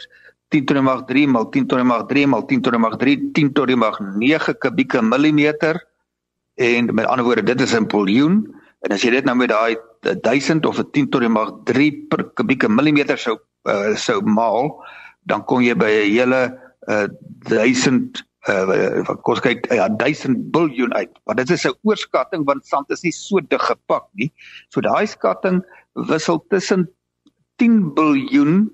10 0.53 0.65
tot 0.65 0.77
die 0.77 0.85
mag 0.85 1.05
3 1.09 1.27
mal 1.27 1.49
10 1.49 1.67
tot 1.67 1.79
die 1.79 1.89
mag 1.89 2.07
3 2.07 2.27
mal 2.27 2.45
10 2.45 2.61
tot 2.63 2.73
die 2.73 2.81
mag 2.81 2.97
3 3.01 3.33
10 3.33 3.53
tot 3.53 3.67
die 3.67 3.77
mag 3.77 4.01
9 4.01 4.59
kubieke 4.59 5.03
millimeter 5.03 5.81
en 6.55 6.95
met 6.95 7.07
ander 7.07 7.25
woorde 7.25 7.43
dit 7.43 7.61
is 7.61 7.75
'n 7.75 7.87
biljoen 7.87 8.45
en 8.85 8.93
as 8.93 9.03
jy 9.03 9.11
dit 9.11 9.25
nou 9.25 9.37
met 9.37 9.49
daai 9.49 9.77
1000 10.01 10.67
of 10.67 10.79
'n 10.79 10.91
10 10.93 11.09
tot 11.09 11.21
die 11.21 11.33
mag 11.33 11.53
3 11.65 11.91
per 12.09 12.25
kubieke 12.35 12.69
millimeter 12.69 13.19
sou 13.19 13.39
uh, 13.65 13.97
sou 13.97 14.21
maal 14.23 14.85
dan 15.29 15.45
kom 15.45 15.63
jy 15.63 15.77
by 15.77 15.91
'n 15.91 16.11
hele 16.11 16.41
uh, 16.89 17.07
1000 17.49 18.25
uh 18.49 19.03
wat 19.09 19.21
kos 19.27 19.41
kyk 19.45 19.67
ja 19.75 19.89
1000 19.89 20.51
biljoen 20.55 20.95
uit. 20.95 21.13
Maar 21.25 21.37
dit 21.37 21.51
is 21.51 21.67
'n 21.67 21.77
oorskatting 21.83 22.45
want 22.45 22.67
sand 22.67 22.91
is 22.91 23.03
nie 23.03 23.13
so 23.13 23.41
dig 23.41 23.61
gepak 23.61 24.07
nie. 24.15 24.33
So 24.69 24.81
daai 24.81 25.07
skatting 25.07 25.65
wissel 25.93 26.45
tussen 26.49 26.89
10 27.57 27.95
biljoen 27.95 28.71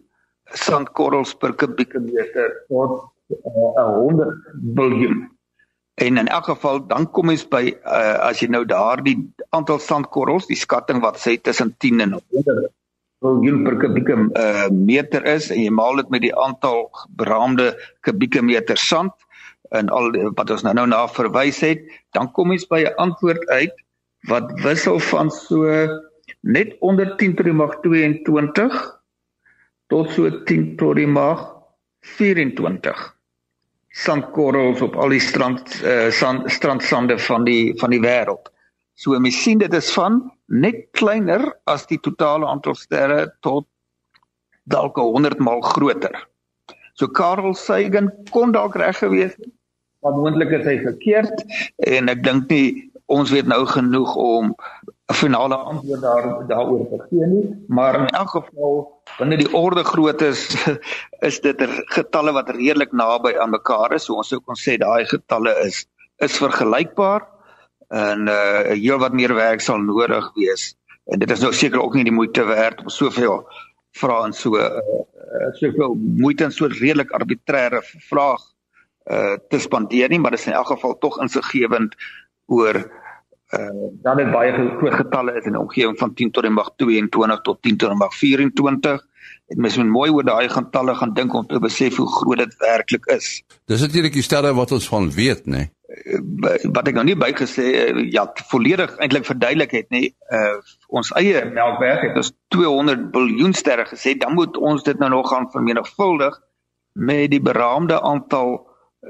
sandkorrels 0.52 1.34
per 1.34 1.52
kubieke 1.54 2.00
meter 2.00 2.64
tot 2.68 3.10
uh, 3.28 3.94
100 3.98 4.36
biljoen. 4.76 5.30
En 5.94 6.18
in 6.18 6.28
elk 6.28 6.44
geval 6.44 6.86
dan 6.86 7.10
kom 7.10 7.28
ons 7.28 7.48
by 7.48 7.74
uh, 7.86 8.28
as 8.28 8.40
jy 8.40 8.48
nou 8.48 8.64
daardie 8.64 9.18
aantal 9.50 9.78
sandkorrels, 9.78 10.46
die 10.46 10.58
skatting 10.58 11.00
wat 11.00 11.18
sê 11.18 11.40
tussen 11.40 11.74
10 11.78 12.00
en 12.00 12.12
100 12.12 12.74
biljoen 13.24 13.62
per 13.64 13.78
kubieke 13.80 14.16
uh, 14.16 14.66
meter 14.70 15.24
is 15.34 15.50
en 15.50 15.60
jy 15.62 15.72
maal 15.72 16.00
dit 16.02 16.10
met 16.14 16.24
die 16.26 16.34
aantal 16.46 16.88
beraamde 17.20 17.72
kubieke 18.06 18.42
meter 18.44 18.80
sand 18.80 19.14
en 19.74 19.88
al 19.88 20.12
wat 20.38 20.52
ons 20.54 20.64
nou 20.66 20.74
nou 20.76 20.86
na 20.86 21.04
verwys 21.10 21.60
het, 21.64 21.82
dan 22.14 22.30
kom 22.36 22.52
ons 22.54 22.66
by 22.70 22.84
'n 22.84 22.94
antwoord 23.06 23.48
uit 23.48 23.74
wat 24.28 24.52
wissel 24.64 25.00
van 25.10 25.30
so 25.30 25.64
net 26.40 26.76
onder 26.80 27.16
10 27.16 27.34
tot 27.36 27.48
die 27.48 27.56
mag 27.56 27.80
22 27.82 28.78
tot 29.88 30.10
so 30.10 30.30
10 30.30 30.76
tot 30.76 30.96
die 30.96 31.08
mag 31.08 31.42
24 32.16 33.02
sandkorrels 33.94 34.82
op 34.82 34.96
al 34.96 35.14
die 35.14 35.22
strand 35.22 35.62
uh, 35.84 36.10
sand 36.10 36.50
strandsande 36.50 37.18
van 37.18 37.44
die 37.44 37.74
van 37.78 37.90
die 37.94 38.02
wêreld. 38.02 38.50
So 38.94 39.18
mens 39.18 39.42
sien 39.42 39.58
dit 39.58 39.72
is 39.74 39.90
van 39.92 40.20
net 40.46 40.86
kleiner 40.94 41.42
as 41.70 41.86
die 41.90 41.98
totale 41.98 42.46
aantal 42.46 42.76
sterre 42.78 43.26
tot 43.42 43.66
dalk 44.70 44.96
100 44.96 45.42
maal 45.42 45.62
groter. 45.66 46.14
So 46.94 47.10
Carl 47.10 47.54
Sagan 47.58 48.12
kon 48.30 48.54
dalk 48.54 48.76
reg 48.78 48.98
gewees 49.02 49.34
het, 49.34 49.50
maar 50.04 50.14
moontlik 50.14 50.52
is 50.60 50.66
hy 50.68 50.76
verkeerd 50.84 51.42
en 51.90 52.12
ek 52.12 52.22
dink 52.22 52.46
nie 52.52 52.90
ons 53.12 53.32
weet 53.34 53.48
nou 53.50 53.64
genoeg 53.68 54.14
om 54.16 54.54
'n 55.10 55.14
finale 55.14 55.56
antwoord 55.56 56.00
daar 56.00 56.26
daaroor 56.48 56.86
te 56.88 56.98
gee 57.08 57.26
nie, 57.26 57.44
maar 57.68 57.98
in 58.00 58.06
elk 58.06 58.30
geval 58.30 58.78
binne 59.18 59.36
die 59.36 59.52
orde 59.52 59.84
groot 59.84 60.22
is 60.22 60.46
is 61.28 61.40
dit 61.40 61.60
er 61.60 61.72
getalle 61.98 62.32
wat 62.32 62.54
redelik 62.54 62.92
naby 62.92 63.34
aan 63.36 63.50
mekaar 63.50 63.92
is. 63.92 64.06
So 64.06 64.14
ons 64.14 64.28
sou 64.28 64.40
kon 64.40 64.56
sê 64.56 64.78
daai 64.78 65.04
getalle 65.04 65.52
is 65.66 65.84
is 66.22 66.38
vergelykbaar 66.38 67.33
en 67.88 68.28
uh 68.28 68.72
heel 68.72 68.98
wat 68.98 69.12
meer 69.12 69.34
werk 69.34 69.60
sal 69.60 69.78
nodig 69.78 70.30
wees. 70.34 70.74
En 71.04 71.18
dit 71.18 71.30
is 71.30 71.40
nou 71.40 71.52
seker 71.52 71.82
ook 71.82 71.94
nie 71.94 72.04
die 72.04 72.14
moeite 72.14 72.44
werd 72.44 72.80
om 72.80 72.88
soveel 72.88 73.44
vrae 73.94 74.24
en 74.26 74.32
so 74.32 74.58
uh, 74.58 75.50
soveel 75.60 75.94
moeite 75.94 76.44
en 76.44 76.52
so 76.52 76.66
redelik 76.66 77.12
arbitreëre 77.14 77.82
vraag 78.08 78.42
uh 79.12 79.36
te 79.48 79.58
spandeer 79.60 80.08
nie, 80.08 80.18
maar 80.18 80.32
dit 80.32 80.40
is 80.40 80.46
in 80.46 80.56
elk 80.56 80.70
geval 80.72 80.98
tog 80.98 81.18
insiggewend 81.20 81.96
oor 82.46 82.80
uh 83.54 83.88
dan 84.02 84.18
het 84.18 84.30
baie 84.32 84.52
groot 84.52 84.94
getalle 84.94 85.36
is 85.38 85.44
in 85.44 85.56
die 85.56 85.60
omgewing 85.60 85.98
van 85.98 86.14
10 86.14 86.30
tot 86.30 86.42
die 86.42 86.52
mag 86.52 86.72
22 86.80 87.42
tot 87.42 87.62
10 87.62 87.76
tot 87.76 87.92
die 87.92 87.98
mag 87.98 88.14
24 88.16 89.04
en 89.52 89.60
mens 89.60 89.76
moet 89.76 89.92
mooi 89.92 90.10
oor 90.10 90.24
daai 90.24 90.48
getalle 90.48 90.94
gaan 90.94 91.14
dink 91.14 91.34
om 91.34 91.46
te 91.46 91.60
besef 91.60 91.96
hoe 92.00 92.08
groot 92.08 92.40
dit 92.40 92.56
werklik 92.58 93.06
is. 93.12 93.42
Dis 93.68 93.84
natuurlik 93.84 94.16
die 94.16 94.24
sterre 94.24 94.54
wat 94.56 94.72
ons 94.72 94.88
van 94.88 95.10
weet, 95.12 95.44
nê. 95.46 95.64
Nee? 95.64 95.73
Wat 96.72 96.88
ek 96.88 96.96
nog 96.96 97.04
nie 97.04 97.16
bygesê 97.16 97.66
ja, 98.08 98.24
volledig 98.48 98.94
eintlik 99.04 99.26
verduidelik 99.28 99.74
het 99.76 99.90
nie. 99.92 100.14
Uh 100.32 100.56
ons 100.88 101.10
eie 101.18 101.44
Melkweg 101.44 102.00
het 102.06 102.16
ons 102.16 102.32
200 102.54 103.10
biljoen 103.12 103.52
sterre 103.52 103.84
gesê, 103.84 104.14
dan 104.16 104.34
moet 104.38 104.56
ons 104.56 104.82
dit 104.82 104.98
nou 104.98 105.10
nog 105.10 105.28
gaan 105.28 105.50
vermenigvuldig 105.52 106.40
met 106.94 107.30
die 107.30 107.42
beraamde 107.42 108.00
aantal 108.00 108.62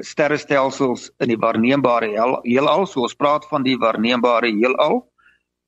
sterrestelsels 0.02 1.10
in 1.22 1.30
die 1.30 1.38
waarneembare 1.38 2.10
heelal. 2.42 2.86
So 2.86 3.06
ons 3.06 3.14
praat 3.14 3.46
van 3.46 3.62
die 3.62 3.76
waarneembare 3.78 4.50
heelal. 4.50 5.04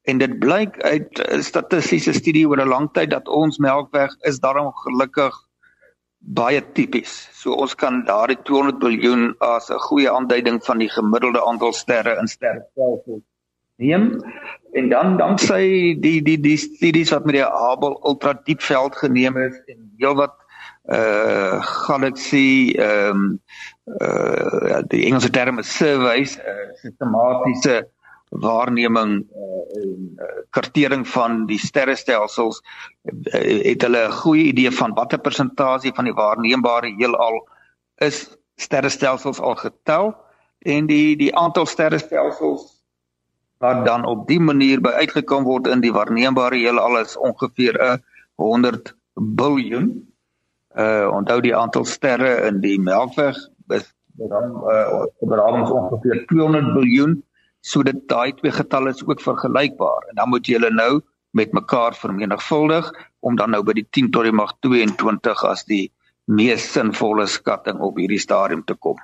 En 0.07 0.19
dit 0.19 0.39
blyk 0.39 0.81
uit 0.83 1.23
'n 1.23 1.43
statistiese 1.43 2.13
studie 2.13 2.49
oor 2.49 2.63
'n 2.63 2.69
lang 2.69 2.93
tyd 2.93 3.11
dat 3.11 3.29
ons 3.29 3.59
Melkweg 3.59 4.11
is 4.21 4.39
daarom 4.41 4.73
gelukkig 4.73 5.35
baie 6.27 6.61
tipies. 6.73 7.29
So 7.33 7.55
ons 7.55 7.75
kan 7.75 8.05
daardie 8.05 8.39
200 8.43 8.79
biljoen 8.83 9.35
as 9.39 9.71
'n 9.71 9.79
goeie 9.89 10.11
aanduiding 10.11 10.59
van 10.65 10.79
die 10.79 10.91
gemiddelde 10.91 11.47
aantal 11.47 11.73
sterre 11.73 12.19
in 12.21 12.29
sterrestelsels 12.29 13.23
neem. 13.77 14.23
En 14.73 14.89
dan 14.89 15.17
dan 15.17 15.39
sê 15.39 15.61
die 16.01 16.23
die 16.23 16.41
die 16.41 16.57
studies 16.57 17.11
wat 17.11 17.25
met 17.25 17.35
die 17.35 17.45
Hubble 17.45 17.97
ultradiepveld 18.03 18.97
geneem 18.97 19.37
is 19.37 19.57
en 19.67 19.93
heelwat 19.99 20.35
uh 20.87 21.63
galaxy 21.63 22.75
ehm 22.79 23.11
um, 23.11 23.41
uh 24.01 24.83
die 24.89 25.05
Engelse 25.07 25.31
term 25.31 25.59
is 25.59 25.77
surveys, 25.77 26.37
uh, 26.39 26.73
sistematiese 26.83 27.89
waarneming 28.29 29.27
uh, 29.35 29.83
en 29.83 30.17
uh, 30.19 30.25
kartering 30.51 31.07
van 31.09 31.47
die 31.47 31.59
sterrestelsels 31.59 32.63
uh, 33.05 33.63
het 33.71 33.83
hulle 33.83 34.07
'n 34.09 34.13
goeie 34.13 34.45
idee 34.53 34.71
van 34.71 34.95
watter 34.95 35.19
persentasie 35.19 35.93
van 35.95 36.05
die 36.05 36.15
waarneembare 36.15 36.95
heelal 36.99 37.49
is. 37.97 38.37
Sterrestelsels 38.57 39.41
al 39.41 39.55
getel 39.55 40.15
en 40.59 40.87
die 40.87 41.17
die 41.17 41.37
aantal 41.37 41.67
sterrestelsels 41.67 42.77
wat 43.59 43.85
dan 43.85 44.05
op 44.05 44.27
die 44.29 44.41
manier 44.41 44.81
by 44.81 44.91
uitgekom 44.91 45.45
word 45.45 45.67
in 45.67 45.81
die 45.81 45.93
waarneembare 45.93 46.57
heelal 46.57 46.99
is 47.01 47.17
ongeveer 47.17 47.79
'n 47.81 48.03
100 48.35 48.95
biljoen. 49.15 50.13
Uh 50.77 51.09
onthou 51.13 51.41
die 51.41 51.57
aantal 51.57 51.85
sterre 51.85 52.47
in 52.47 52.61
die 52.61 52.81
Melkweg 52.81 53.37
is 53.69 53.95
dan 54.17 54.45
uh 54.65 55.05
beramings 55.21 55.71
ongeveer 55.71 56.27
200 56.27 56.73
biljoen 56.75 57.23
so 57.67 57.83
dit 57.87 57.99
daai 58.11 58.33
twee 58.39 58.55
getalle 58.55 58.95
is 58.95 59.03
ook 59.05 59.23
vergelykbaar 59.25 60.09
en 60.11 60.21
dan 60.21 60.31
moet 60.31 60.47
jy 60.47 60.59
hulle 60.59 60.73
nou 60.75 61.01
met 61.37 61.53
mekaar 61.57 61.97
vermenigvuldig 61.99 62.93
om 63.27 63.37
dan 63.37 63.53
nou 63.55 63.63
by 63.67 63.75
die 63.77 63.87
10 63.99 64.13
tot 64.15 64.29
die 64.29 64.35
mag 64.35 64.55
22 64.65 65.45
as 65.51 65.67
die 65.69 65.87
mees 66.27 66.65
sinvolle 66.73 67.27
skatting 67.31 67.83
op 67.83 67.99
hierdie 68.01 68.23
stadium 68.23 68.63
te 68.67 68.75
kom. 68.75 68.99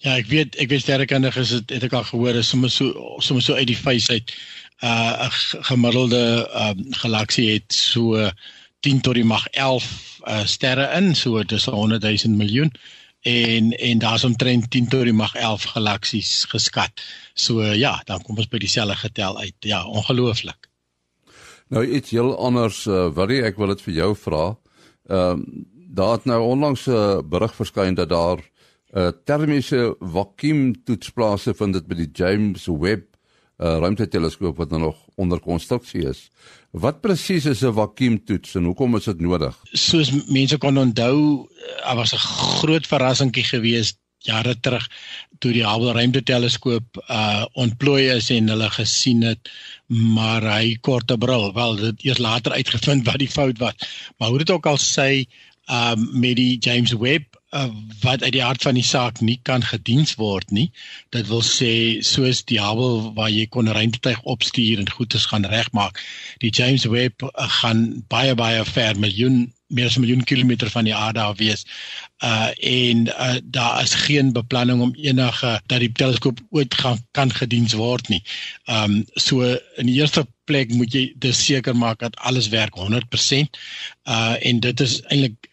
Ja, 0.00 0.16
ek 0.16 0.30
weet 0.32 0.56
ek 0.62 0.72
weet 0.72 0.86
sterrekundiges 0.86 1.52
het 1.58 1.72
het 1.74 1.84
ek 1.84 1.96
al 1.98 2.06
gehoor 2.08 2.38
is 2.40 2.48
sommer 2.48 2.72
so 2.72 3.20
sommer 3.20 3.44
so 3.44 3.58
uit 3.58 3.68
die 3.68 3.76
face 3.76 4.08
uit 4.16 4.32
uh 4.80 5.28
'n 5.28 5.64
gemiddelde 5.68 6.22
um 6.64 6.86
galaksie 7.02 7.50
het 7.52 7.72
so 7.72 8.16
10 8.80 9.00
tot 9.04 9.14
die 9.14 9.24
mag 9.24 9.44
11 9.52 10.20
uh, 10.24 10.44
sterre 10.44 10.88
in, 10.96 11.14
so 11.14 11.42
dis 11.44 11.64
100 11.68 12.02
000 12.02 12.36
miljoen 12.36 12.72
en 13.20 13.72
en 13.76 13.98
daar's 13.98 14.24
omtrent 14.24 14.70
10 14.70 14.88
tot 14.88 15.04
die 15.04 15.12
mag 15.12 15.34
11 15.34 15.64
galaksies 15.64 16.44
geskat. 16.44 17.02
So 17.34 17.62
ja, 17.62 18.00
dan 18.04 18.22
kom 18.22 18.36
ons 18.36 18.48
by 18.48 18.58
dieselfde 18.58 18.96
getal 18.96 19.38
uit. 19.38 19.56
Ja, 19.60 19.84
ongelooflik. 19.86 20.68
Nou 21.68 21.84
iets 21.86 22.10
heel 22.10 22.32
anders, 22.38 22.86
uh, 22.86 23.08
Willie, 23.14 23.42
ek 23.46 23.58
wil 23.60 23.70
dit 23.74 23.82
vir 23.82 23.94
jou 23.94 24.14
vra. 24.16 24.46
Ehm 25.08 25.44
uh, 25.44 25.66
daar 25.90 26.12
het 26.12 26.24
nou 26.24 26.38
onlangs 26.42 26.86
'n 26.86 26.90
uh, 26.94 27.18
berig 27.26 27.54
verskyn 27.54 27.94
dat 27.94 28.08
daar 28.08 28.38
'n 28.38 28.98
uh, 28.98 29.10
termiese 29.24 29.96
vakuumtoetsplase 29.98 31.54
vind 31.54 31.72
dit 31.72 31.86
by 31.86 31.94
die 31.94 32.10
James 32.12 32.66
Webb 32.66 33.09
uh, 33.60 33.78
ruimteteleskoop 33.78 34.56
wat 34.56 34.70
nou 34.70 34.80
nog 34.80 34.96
onder 35.20 35.40
konstruksie 35.40 36.08
is. 36.08 36.30
Wat 36.70 37.00
presies 37.00 37.44
is 37.44 37.62
'n 37.62 37.72
vakuumtoets 37.72 38.54
en 38.54 38.64
hoekom 38.64 38.96
is 38.96 39.04
dit 39.04 39.20
nodig? 39.20 39.56
Soos 39.72 40.10
mense 40.28 40.58
kon 40.58 40.78
onthou, 40.78 41.48
daar 41.84 41.96
was 41.96 42.12
'n 42.14 42.24
groot 42.60 42.86
verrassingkie 42.86 43.44
geweest 43.44 43.98
jare 44.20 44.54
terug 44.60 44.84
toe 45.40 45.52
die 45.52 45.64
Hubble 45.64 45.94
ruimteteleskoop 45.96 47.00
uh 47.08 47.44
ontplooi 47.52 48.10
is 48.12 48.30
en 48.34 48.52
hulle 48.52 48.68
gesien 48.74 49.22
het 49.24 49.50
maar 49.88 50.44
hy 50.44 50.76
korte 50.84 51.16
bril 51.18 51.52
wel 51.56 51.76
dit 51.80 52.04
eers 52.04 52.20
later 52.20 52.52
uitgevind 52.52 53.06
wat 53.08 53.20
die 53.22 53.30
fout 53.32 53.58
was 53.58 53.88
maar 54.18 54.28
hoe 54.28 54.42
dit 54.44 54.50
ook 54.50 54.66
al 54.66 54.80
sê 54.82 55.24
um 55.70 56.08
met 56.20 56.36
die 56.36 56.58
James 56.58 56.92
Webb 56.92 57.39
uh, 57.50 57.68
wat 58.00 58.22
uit 58.22 58.32
die 58.32 58.42
hart 58.42 58.62
van 58.62 58.74
die 58.78 58.86
saak 58.86 59.20
nie 59.20 59.38
kan 59.42 59.64
gediens 59.64 60.14
word 60.20 60.50
nie. 60.50 60.70
Dit 61.14 61.28
wil 61.28 61.42
sê 61.46 62.00
soos 62.06 62.44
die 62.50 62.60
Hubble 62.62 63.12
waar 63.18 63.30
jy 63.30 63.46
kon 63.46 63.70
ruimtetuig 63.70 64.22
opstuur 64.22 64.82
en 64.82 64.90
goedes 64.90 65.26
gaan 65.30 65.46
regmaak. 65.46 66.00
Die 66.44 66.50
James 66.50 66.84
Webb 66.84 67.22
uh, 67.26 67.30
gaan 67.60 68.04
baie 68.08 68.34
baie 68.34 68.64
ver 68.64 68.98
miljoen 68.98 69.48
meer 69.70 69.86
as 69.86 69.96
'n 69.96 70.00
miljoen 70.00 70.24
kilometer 70.24 70.70
van 70.70 70.84
die 70.84 70.94
aarde 70.94 71.20
af 71.20 71.38
wees. 71.38 71.64
Uh 72.24 72.50
en 72.58 73.06
uh, 73.06 73.36
daar 73.44 73.82
is 73.82 73.94
geen 73.94 74.32
beplanning 74.32 74.80
om 74.80 74.94
enige 74.94 75.60
dat 75.66 75.80
die 75.80 75.92
teleskoop 75.92 76.40
ooit 76.50 76.74
gaan 76.74 76.98
kan 77.10 77.32
gediens 77.32 77.72
word 77.72 78.08
nie. 78.08 78.22
Um 78.64 79.04
so 79.14 79.40
in 79.76 79.86
die 79.86 80.00
eerste 80.00 80.26
plek 80.44 80.72
moet 80.74 80.92
jy 80.92 81.12
dis 81.16 81.44
seker 81.44 81.76
maak 81.76 81.98
dat 81.98 82.16
alles 82.16 82.48
werk 82.48 82.76
100%. 82.76 83.58
Uh 84.04 84.34
en 84.40 84.60
dit 84.60 84.80
is 84.80 85.00
eintlik 85.02 85.48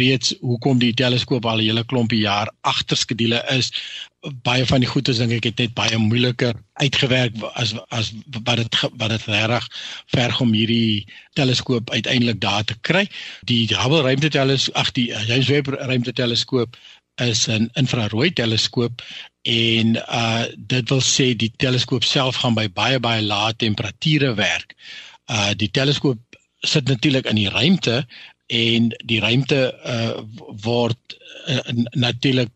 reeds 0.00 0.34
hoekom 0.40 0.78
die 0.78 0.94
teleskoop 0.94 1.46
al 1.46 1.58
'n 1.58 1.68
hele 1.70 1.84
klompie 1.84 2.20
jaar 2.20 2.52
agter 2.60 2.96
skedule 2.96 3.44
is 3.56 3.72
baie 4.22 4.66
van 4.66 4.80
die 4.82 4.88
goedes 4.88 5.18
dink 5.18 5.32
ek 5.34 5.48
het 5.50 5.58
net 5.58 5.74
baie 5.74 5.98
moeiliker 5.98 6.54
uitgewerk 6.78 7.34
as 7.58 7.74
as 7.90 8.12
wat 8.46 8.60
dit 8.60 8.78
wat 9.00 9.10
dit 9.10 9.24
reg 9.26 9.66
verg 10.14 10.40
om 10.40 10.52
hierdie 10.54 11.06
teleskoop 11.38 11.90
uiteindelik 11.90 12.40
daar 12.40 12.64
te 12.64 12.76
kry. 12.80 13.08
Die 13.50 13.66
Hubble 13.74 14.02
ruimteteleskoop, 14.06 14.76
ag 14.78 14.92
die 14.92 15.08
James 15.10 15.48
Webb 15.50 15.74
ruimteteleskoop 15.74 16.76
is 17.20 17.48
'n 17.48 17.70
infrarooi 17.74 18.32
teleskoop 18.32 19.02
en 19.42 19.96
uh 19.96 20.44
dit 20.56 20.88
wil 20.88 21.02
sê 21.02 21.34
die 21.36 21.52
teleskoop 21.56 22.04
self 22.04 22.36
gaan 22.36 22.54
by 22.54 22.68
baie 22.68 23.00
baie 23.00 23.22
lae 23.22 23.54
temperature 23.56 24.34
werk. 24.34 24.76
Uh 25.26 25.50
die 25.56 25.70
teleskoop 25.70 26.18
sit 26.60 26.86
natuurlik 26.88 27.26
in 27.26 27.36
die 27.36 27.50
ruimte 27.50 28.06
en 28.46 28.92
die 29.04 29.20
ruimte 29.20 29.74
uh 29.84 30.22
word 30.62 31.18
uh, 31.48 31.58
natuurlik 31.92 32.50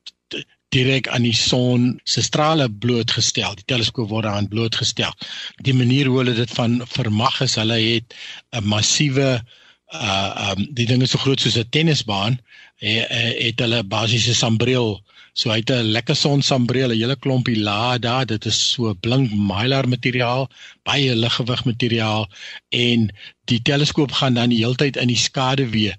direk 0.76 1.08
aan 1.08 1.24
die 1.26 1.36
son 1.36 1.94
se 2.04 2.22
strale 2.22 2.68
blootgestel. 2.84 3.56
Die 3.58 3.68
teleskoop 3.72 4.10
word 4.12 4.28
aan 4.30 4.50
blootgestel. 4.52 5.12
Die 5.66 5.74
manier 5.74 6.10
hoe 6.10 6.20
hulle 6.22 6.36
dit 6.36 6.52
van 6.58 6.80
vermag 6.96 7.40
is, 7.46 7.56
hulle 7.60 7.78
het 7.80 8.14
'n 8.52 8.64
massiewe 8.64 9.30
uh 9.94 10.50
um 10.50 10.66
die 10.74 10.86
ding 10.86 11.02
is 11.02 11.10
so 11.14 11.18
groot 11.18 11.40
soos 11.40 11.58
'n 11.58 11.68
tennisbaan, 11.70 12.40
het, 12.82 13.08
het 13.10 13.60
hulle 13.60 13.82
basiese 13.84 14.34
sambreel. 14.34 15.00
So 15.32 15.50
hy 15.50 15.58
het 15.60 15.70
'n 15.70 15.92
lekker 15.96 16.16
son 16.16 16.42
sambreel, 16.42 16.90
'n 16.90 17.00
hele 17.00 17.16
klompie 17.16 17.58
laag 17.58 17.98
daar. 17.98 18.26
Dit 18.26 18.46
is 18.46 18.58
so 18.72 18.94
blink 18.94 19.30
mylar 19.30 19.88
materiaal, 19.88 20.48
baie 20.82 21.14
liggewig 21.14 21.64
materiaal 21.64 22.28
en 22.70 23.10
die 23.44 23.62
teleskoop 23.62 24.12
gaan 24.12 24.34
dan 24.34 24.48
die 24.48 24.64
hele 24.64 24.74
tyd 24.74 24.96
in 24.96 25.08
die 25.08 25.22
skaduwee 25.26 25.94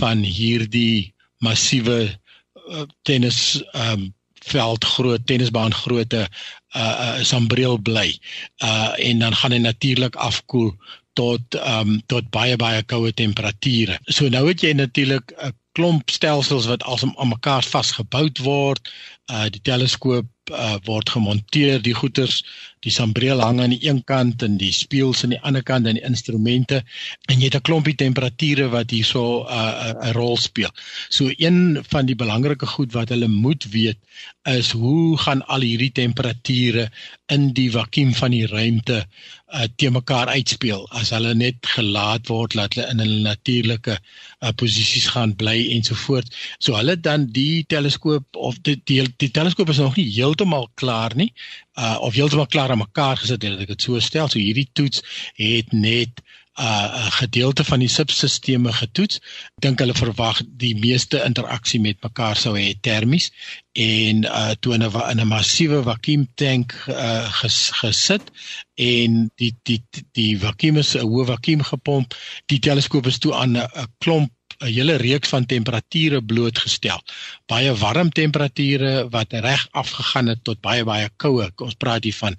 van 0.00 0.22
hierdie 0.22 1.14
massiewe 1.38 2.18
uh, 2.70 2.82
tennis 3.02 3.62
um 3.72 4.14
veld 4.52 4.84
groot 4.84 5.26
tennisbaan 5.26 5.74
grootte 5.74 6.28
uh, 6.76 6.82
uh 6.82 7.18
sambreel 7.24 7.78
bly. 7.78 8.08
Uh 8.64 8.92
en 9.08 9.18
dan 9.24 9.34
gaan 9.34 9.52
hy 9.52 9.58
natuurlik 9.58 10.16
afkoel 10.16 10.72
tot 11.18 11.58
um 11.58 11.98
tot 12.06 12.30
baie 12.30 12.56
baie 12.56 12.82
koue 12.82 13.12
temperature. 13.12 13.98
So 14.06 14.28
nou 14.28 14.46
het 14.48 14.62
jy 14.62 14.72
natuurlik 14.72 15.32
'n 15.36 15.54
klomp 15.78 16.10
stelsels 16.10 16.66
wat 16.66 16.82
alsom 16.82 17.14
aan 17.16 17.28
mekaar 17.34 17.64
vasgebou 17.64 18.30
word. 18.42 18.90
Uh 19.28 19.46
die 19.52 19.60
teleskoop 19.60 20.28
uh, 20.50 20.76
word 20.86 21.10
gemonteer, 21.12 21.82
die 21.84 21.94
goeters, 21.96 22.40
die 22.86 22.92
sambreel 22.94 23.40
hang 23.42 23.58
aan 23.60 23.72
die 23.74 23.80
een 23.82 24.00
kant 24.06 24.42
en 24.46 24.54
die 24.60 24.70
spieëls 24.74 25.24
aan 25.24 25.34
die 25.34 25.40
ander 25.46 25.64
kant 25.66 25.88
en 25.90 25.98
die 25.98 26.04
instrumente 26.06 26.82
en 27.28 27.40
jy 27.40 27.48
het 27.50 27.56
'n 27.58 27.66
klompie 27.68 27.96
temperature 27.98 28.68
wat 28.70 28.90
hierso 28.90 29.44
'n 29.44 29.50
uh, 29.50 29.94
'n 30.08 30.14
rol 30.14 30.36
speel. 30.36 30.70
So 31.10 31.30
een 31.36 31.82
van 31.90 32.06
die 32.06 32.14
belangrike 32.16 32.66
goed 32.66 32.92
wat 32.92 33.08
hulle 33.08 33.28
moet 33.28 33.64
weet 33.70 33.98
is 34.46 34.70
hoe 34.70 35.18
gaan 35.18 35.42
al 35.46 35.60
hierdie 35.60 35.92
temperature 35.92 36.90
in 37.26 37.52
die 37.52 37.70
vakuum 37.70 38.14
van 38.14 38.30
die 38.30 38.46
ruimte 38.46 39.06
uh, 39.52 39.66
te 39.76 39.90
mekaar 39.90 40.28
uitspeel 40.28 40.86
as 40.90 41.10
hulle 41.10 41.34
net 41.34 41.56
gelaat 41.74 42.28
word 42.28 42.54
laat 42.54 42.74
hulle 42.74 42.88
in 42.92 43.02
hulle 43.02 43.20
natuurlike 43.26 43.98
uh, 43.98 44.52
posisies 44.56 45.08
gaan 45.14 45.34
bly 45.36 45.58
ensovoorts. 45.74 46.30
So 46.58 46.76
hulle 46.78 46.96
dan 46.96 47.26
die 47.26 47.64
teleskoop 47.66 48.36
of 48.36 48.58
die 48.62 48.80
die, 48.84 49.02
die 49.22 49.30
teleskoop 49.34 49.68
is 49.68 49.80
nog 49.82 49.96
nie 49.98 50.06
heeltemal 50.12 50.68
klaar 50.78 51.14
nie. 51.18 51.32
Uh 51.78 51.96
of 52.00 52.14
heeltemal 52.14 52.46
klaar 52.46 52.70
aan 52.70 52.84
mekaar 52.84 53.18
gesit 53.18 53.42
het 53.42 53.64
ek 53.64 53.74
dit 53.74 53.86
so 53.88 54.00
stel. 54.00 54.30
So 54.30 54.38
hierdie 54.38 54.68
toets 54.72 55.02
het 55.38 55.72
net 55.72 56.22
'n 56.58 56.64
uh, 56.64 57.06
gedeelte 57.20 57.64
van 57.64 57.78
die 57.78 57.88
substelsels 57.88 58.78
getoets. 58.78 59.20
Dink 59.62 59.78
hulle 59.78 59.94
verwag 59.94 60.40
die 60.58 60.74
meeste 60.74 61.22
interaksie 61.22 61.80
met 61.80 62.02
mekaar 62.02 62.36
sou 62.36 62.56
hê 62.58 62.74
termies 62.80 63.30
en 63.72 64.24
uh 64.24 64.54
toe 64.60 64.74
in 64.74 64.82
'n 64.82 65.10
in 65.10 65.20
'n 65.20 65.28
massiewe 65.28 65.82
vakuumtank 65.82 66.74
uh 66.88 67.30
ges, 67.40 67.70
gesit 67.80 68.24
en 68.74 69.30
die 69.36 69.54
die 69.62 69.82
die 70.12 70.38
vakuum 70.38 70.76
is 70.82 70.96
'n 70.96 71.06
hoë 71.06 71.26
vakuum 71.34 71.62
gepomp. 71.62 72.14
Die 72.46 72.58
teleskoop 72.58 73.06
is 73.06 73.18
toe 73.18 73.34
aan 73.34 73.56
'n 73.56 73.86
klomp 73.98 74.32
'n 74.58 74.72
hele 74.74 74.96
reeks 74.96 75.28
van 75.28 75.46
temperature 75.46 76.22
blootgestel. 76.22 77.02
Baie 77.46 77.74
warm 77.74 78.10
temperature 78.10 79.08
wat 79.10 79.32
reg 79.32 79.68
afgegaan 79.70 80.26
het 80.26 80.44
tot 80.44 80.60
baie 80.60 80.84
baie 80.84 81.08
koue. 81.16 81.46
Ons 81.56 81.74
praat 81.74 82.04
hier 82.04 82.14
van 82.14 82.34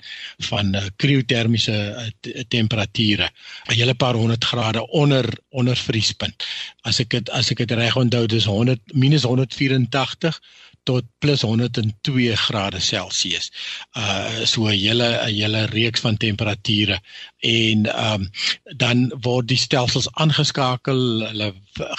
van 0.50 0.76
uh, 0.76 0.84
kriotermiese 0.96 1.72
uh, 1.72 2.44
temperature. 2.48 3.30
'n 3.70 3.74
Hele 3.74 3.94
paar 3.94 4.16
honderd 4.16 4.44
grade 4.44 4.88
onder 4.88 5.26
onder 5.50 5.76
vriespunt. 5.78 6.46
As 6.82 7.00
ek 7.00 7.10
dit 7.10 7.30
as 7.30 7.52
ek 7.52 7.58
dit 7.58 7.72
reg 7.72 7.96
onthou, 7.96 8.26
dis 8.26 8.46
100 8.46 8.80
minus 8.94 9.24
184 9.24 10.40
tot 10.84 11.06
plus 11.20 11.42
102 11.42 12.36
grade 12.36 12.80
Celsius. 12.80 13.52
Uh 13.96 14.46
so 14.46 14.68
'n 14.68 14.78
hele 14.78 15.10
'n 15.26 15.34
hele 15.34 15.66
reeks 15.66 16.02
van 16.02 16.18
temperature 16.18 17.00
en 17.40 17.86
ehm 17.86 18.22
um, 18.22 18.30
dan 18.78 19.12
word 19.22 19.48
die 19.48 19.58
stelsels 19.58 20.10
aangeskakel, 20.14 21.02
hulle 21.28 21.54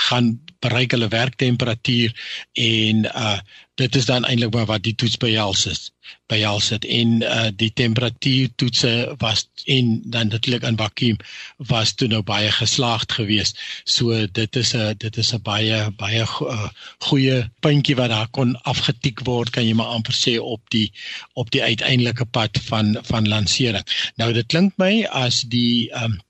gaan 0.08 0.38
bereik 0.64 0.92
hulle 0.96 1.08
werktemperatuur 1.08 2.14
en 2.52 3.04
uh 3.04 3.38
dit 3.80 3.96
is 3.96 4.04
dan 4.04 4.26
eintlik 4.28 4.52
wat 4.68 4.82
die 4.84 4.94
toets 4.94 5.16
behels 5.16 5.62
is 5.66 5.86
behels 6.32 6.68
het 6.74 6.84
en 6.84 7.22
uh 7.22 7.48
die 7.62 7.70
temperatuur 7.80 8.50
toetse 8.60 8.90
was 9.22 9.46
en 9.64 10.02
dan 10.04 10.28
natuurlik 10.28 10.66
in 10.68 10.76
vakuum 10.76 11.16
was 11.72 11.94
toe 11.94 12.08
nou 12.08 12.22
baie 12.22 12.50
geslaagd 12.52 13.12
geweest. 13.12 13.58
So 13.84 14.26
dit 14.26 14.56
is 14.56 14.74
'n 14.74 14.94
dit 14.98 15.16
is 15.16 15.32
'n 15.34 15.42
baie 15.42 15.90
baie 16.02 16.22
uh, 16.22 16.68
goeie 17.08 17.50
puntjie 17.60 17.96
wat 17.96 18.10
daar 18.10 18.28
kon 18.28 18.56
afgetik 18.62 19.20
word 19.24 19.50
kan 19.50 19.66
jy 19.66 19.74
maar 19.74 19.92
amper 19.96 20.14
sê 20.14 20.38
op 20.38 20.62
die 20.70 20.92
op 21.34 21.50
die 21.50 21.62
uiteindelike 21.62 22.24
pad 22.24 22.58
van 22.70 22.98
van 23.02 23.28
lansering. 23.28 23.86
Nou 24.16 24.32
dit 24.32 24.46
klink 24.46 24.72
my 24.76 25.04
as 25.04 25.40
die 25.40 25.90
um 26.04 26.20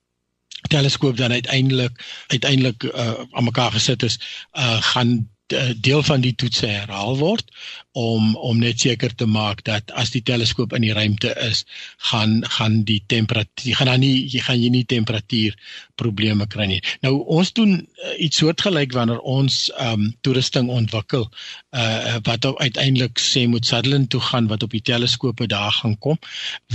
teleskoop 0.69 1.17
dan 1.17 1.33
uiteindelik 1.33 2.25
uiteindelik 2.27 2.83
uh, 2.83 3.13
aan 3.31 3.45
mekaar 3.45 3.73
gesit 3.73 4.03
is, 4.03 4.21
uh, 4.53 4.83
gaan 4.83 5.31
deel 5.83 6.03
van 6.03 6.21
die 6.21 6.35
toetse 6.35 6.67
herhaal 6.67 7.17
word 7.19 7.51
om 7.99 8.37
om 8.37 8.59
net 8.63 8.81
seker 8.81 9.15
te 9.19 9.27
maak 9.27 9.65
dat 9.67 9.91
as 9.99 10.13
die 10.15 10.23
teleskoop 10.23 10.73
in 10.77 10.85
die 10.87 10.95
ruimte 10.95 11.33
is, 11.43 11.65
gaan 12.11 12.45
gaan 12.47 12.83
die 12.87 13.01
temperatuur 13.11 13.75
gaan 13.81 13.91
dan 13.91 14.01
nie 14.05 14.29
jy 14.31 14.43
gaan 14.47 14.61
jy 14.63 14.71
nie 14.71 14.85
temperatuur 14.87 15.57
probleme 15.99 16.47
kry 16.47 16.69
nie. 16.71 16.81
Nou 17.03 17.17
ons 17.27 17.53
doen 17.53 17.75
uh, 17.81 18.15
iets 18.23 18.39
soortgelyk 18.41 18.95
wanneer 18.95 19.19
ons 19.27 19.67
ehm 19.77 20.07
um, 20.07 20.07
toerusting 20.23 20.71
ontwikkel 20.71 21.27
uh 21.75 22.19
wat 22.27 22.47
uiteindelik 22.47 23.19
sê 23.19 23.47
moet 23.49 23.67
Sutherland 23.67 24.11
toe 24.11 24.21
gaan 24.21 24.49
wat 24.51 24.63
op 24.63 24.71
die 24.71 24.83
teleskope 24.83 25.47
daar 25.51 25.73
gaan 25.73 25.99
kom 25.99 26.19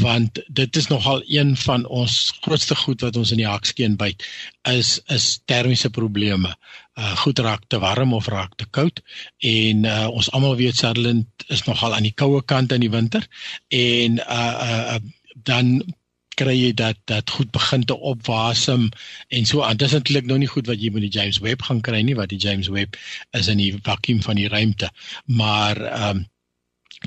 want 0.03 0.39
dit 0.47 0.75
is 0.75 0.88
nogal 0.88 1.23
een 1.27 1.55
van 1.57 1.85
ons 1.85 2.33
grootste 2.41 2.75
goed 2.75 3.01
wat 3.01 3.15
ons 3.15 3.31
in 3.31 3.43
die 3.43 3.49
hakskeen 3.49 3.95
byt 3.95 4.23
is 4.67 4.99
is 5.07 5.39
termiese 5.45 5.89
probleme. 5.89 6.55
Uh 6.95 7.15
goed 7.23 7.39
raak 7.39 7.63
te 7.67 7.79
warm 7.79 8.13
of 8.13 8.27
raak 8.31 8.55
te 8.55 8.65
koud 8.71 9.01
en 9.43 9.84
uh 9.84 10.08
ons 10.08 10.31
almal 10.31 10.55
weet 10.55 10.77
Sutherland 10.79 11.27
is 11.47 11.65
nogal 11.67 11.93
aan 11.95 12.08
die 12.08 12.15
koue 12.15 12.41
kant 12.43 12.71
in 12.71 12.86
die 12.86 12.93
winter 12.93 13.27
en 13.67 14.19
uh 14.19 14.95
uh 14.95 14.99
dan 15.43 15.81
kry 16.39 16.55
jy 16.55 16.71
dat 16.75 16.99
dat 17.10 17.29
goed 17.29 17.51
begin 17.55 17.84
te 17.88 17.95
opwasem 17.95 18.89
en 19.27 19.45
so 19.47 19.63
aan. 19.63 19.79
Dis 19.79 19.95
eintlik 19.95 20.27
nou 20.27 20.38
nie 20.41 20.51
goed 20.51 20.67
wat 20.67 20.81
jy 20.81 20.91
met 20.93 21.05
die 21.08 21.13
James 21.15 21.39
Webb 21.43 21.65
gaan 21.67 21.81
kry 21.86 22.01
nie, 22.03 22.15
wat 22.19 22.31
die 22.34 22.41
James 22.41 22.69
Webb 22.71 22.99
is 23.38 23.49
in 23.51 23.62
die 23.62 23.73
vakuum 23.88 24.21
van 24.25 24.39
die 24.39 24.49
ruimte. 24.51 24.91
Maar 25.25 25.81
ehm 25.81 26.23
um, 26.23 26.25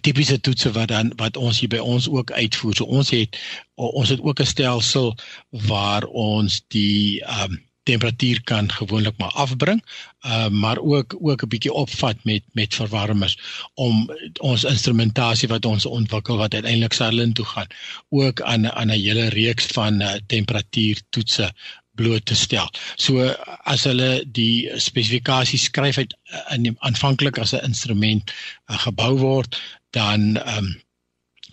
tipiese 0.04 0.36
toetse 0.44 0.70
wat 0.76 0.92
dan 0.92 1.10
wat 1.18 1.36
ons 1.36 1.58
hier 1.60 1.70
by 1.72 1.80
ons 1.82 2.06
ook 2.08 2.30
uitvoer. 2.30 2.74
So 2.76 2.84
ons 2.84 3.10
het 3.10 3.38
ons 3.74 4.12
het 4.12 4.20
ook 4.20 4.40
'n 4.40 4.46
stelsel 4.46 5.16
waar 5.50 6.04
ons 6.04 6.62
die 6.68 7.24
ehm 7.24 7.52
um, 7.52 7.64
temperatuur 7.88 8.42
kan 8.44 8.70
gewoonlik 8.72 9.16
maar 9.18 9.34
afbring, 9.44 9.80
uh, 10.26 10.48
maar 10.48 10.78
ook 10.78 11.16
ook 11.20 11.42
'n 11.42 11.52
bietjie 11.54 11.72
opvat 11.72 12.24
met 12.24 12.42
met 12.52 12.74
verwarmers 12.74 13.38
om 13.74 14.10
ons 14.40 14.64
instrumentasie 14.64 15.48
wat 15.48 15.64
ons 15.64 15.86
ontwikkel 15.86 16.36
wat 16.36 16.54
uiteindelik 16.54 16.92
Sarlin 16.92 17.32
toe 17.32 17.44
gaan, 17.44 17.66
ook 18.08 18.42
aan 18.42 18.70
aan 18.72 18.90
'n 18.92 19.00
hele 19.06 19.28
reeks 19.28 19.66
van 19.66 20.02
uh, 20.02 20.14
temperatuurtoetse 20.26 21.52
bloot 21.98 22.24
te 22.24 22.34
stel. 22.34 22.70
So 22.96 23.34
as 23.64 23.84
hulle 23.84 24.22
die 24.26 24.70
spesifikasies 24.78 25.68
skryf 25.70 25.98
uit 25.98 26.14
uh, 26.14 26.54
in 26.54 26.76
aanvanklik 26.78 27.38
as 27.38 27.54
'n 27.54 27.64
instrument 27.70 28.30
uh, 28.32 28.78
gebou 28.86 29.16
word, 29.18 29.60
dan 29.90 30.36
um, 30.56 30.68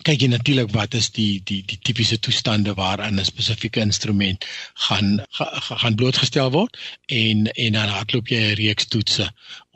kyk 0.06 0.22
jy 0.22 0.28
natuurlik 0.30 0.70
wat 0.70 0.94
is 0.94 1.08
die 1.10 1.40
die 1.42 1.62
die 1.66 1.78
tipiese 1.82 2.18
toestande 2.22 2.74
waarin 2.78 3.18
'n 3.18 3.24
spesifieke 3.26 3.80
instrument 3.80 4.44
gaan 4.86 5.08
ga, 5.38 5.46
gaan 5.82 5.96
blootgestel 5.98 6.50
word 6.54 6.76
en 7.06 7.46
en 7.50 7.72
dan 7.72 7.88
hardloop 7.88 8.28
jy 8.30 8.38
'n 8.38 8.58
reeks 8.60 8.86
toetse 8.86 9.26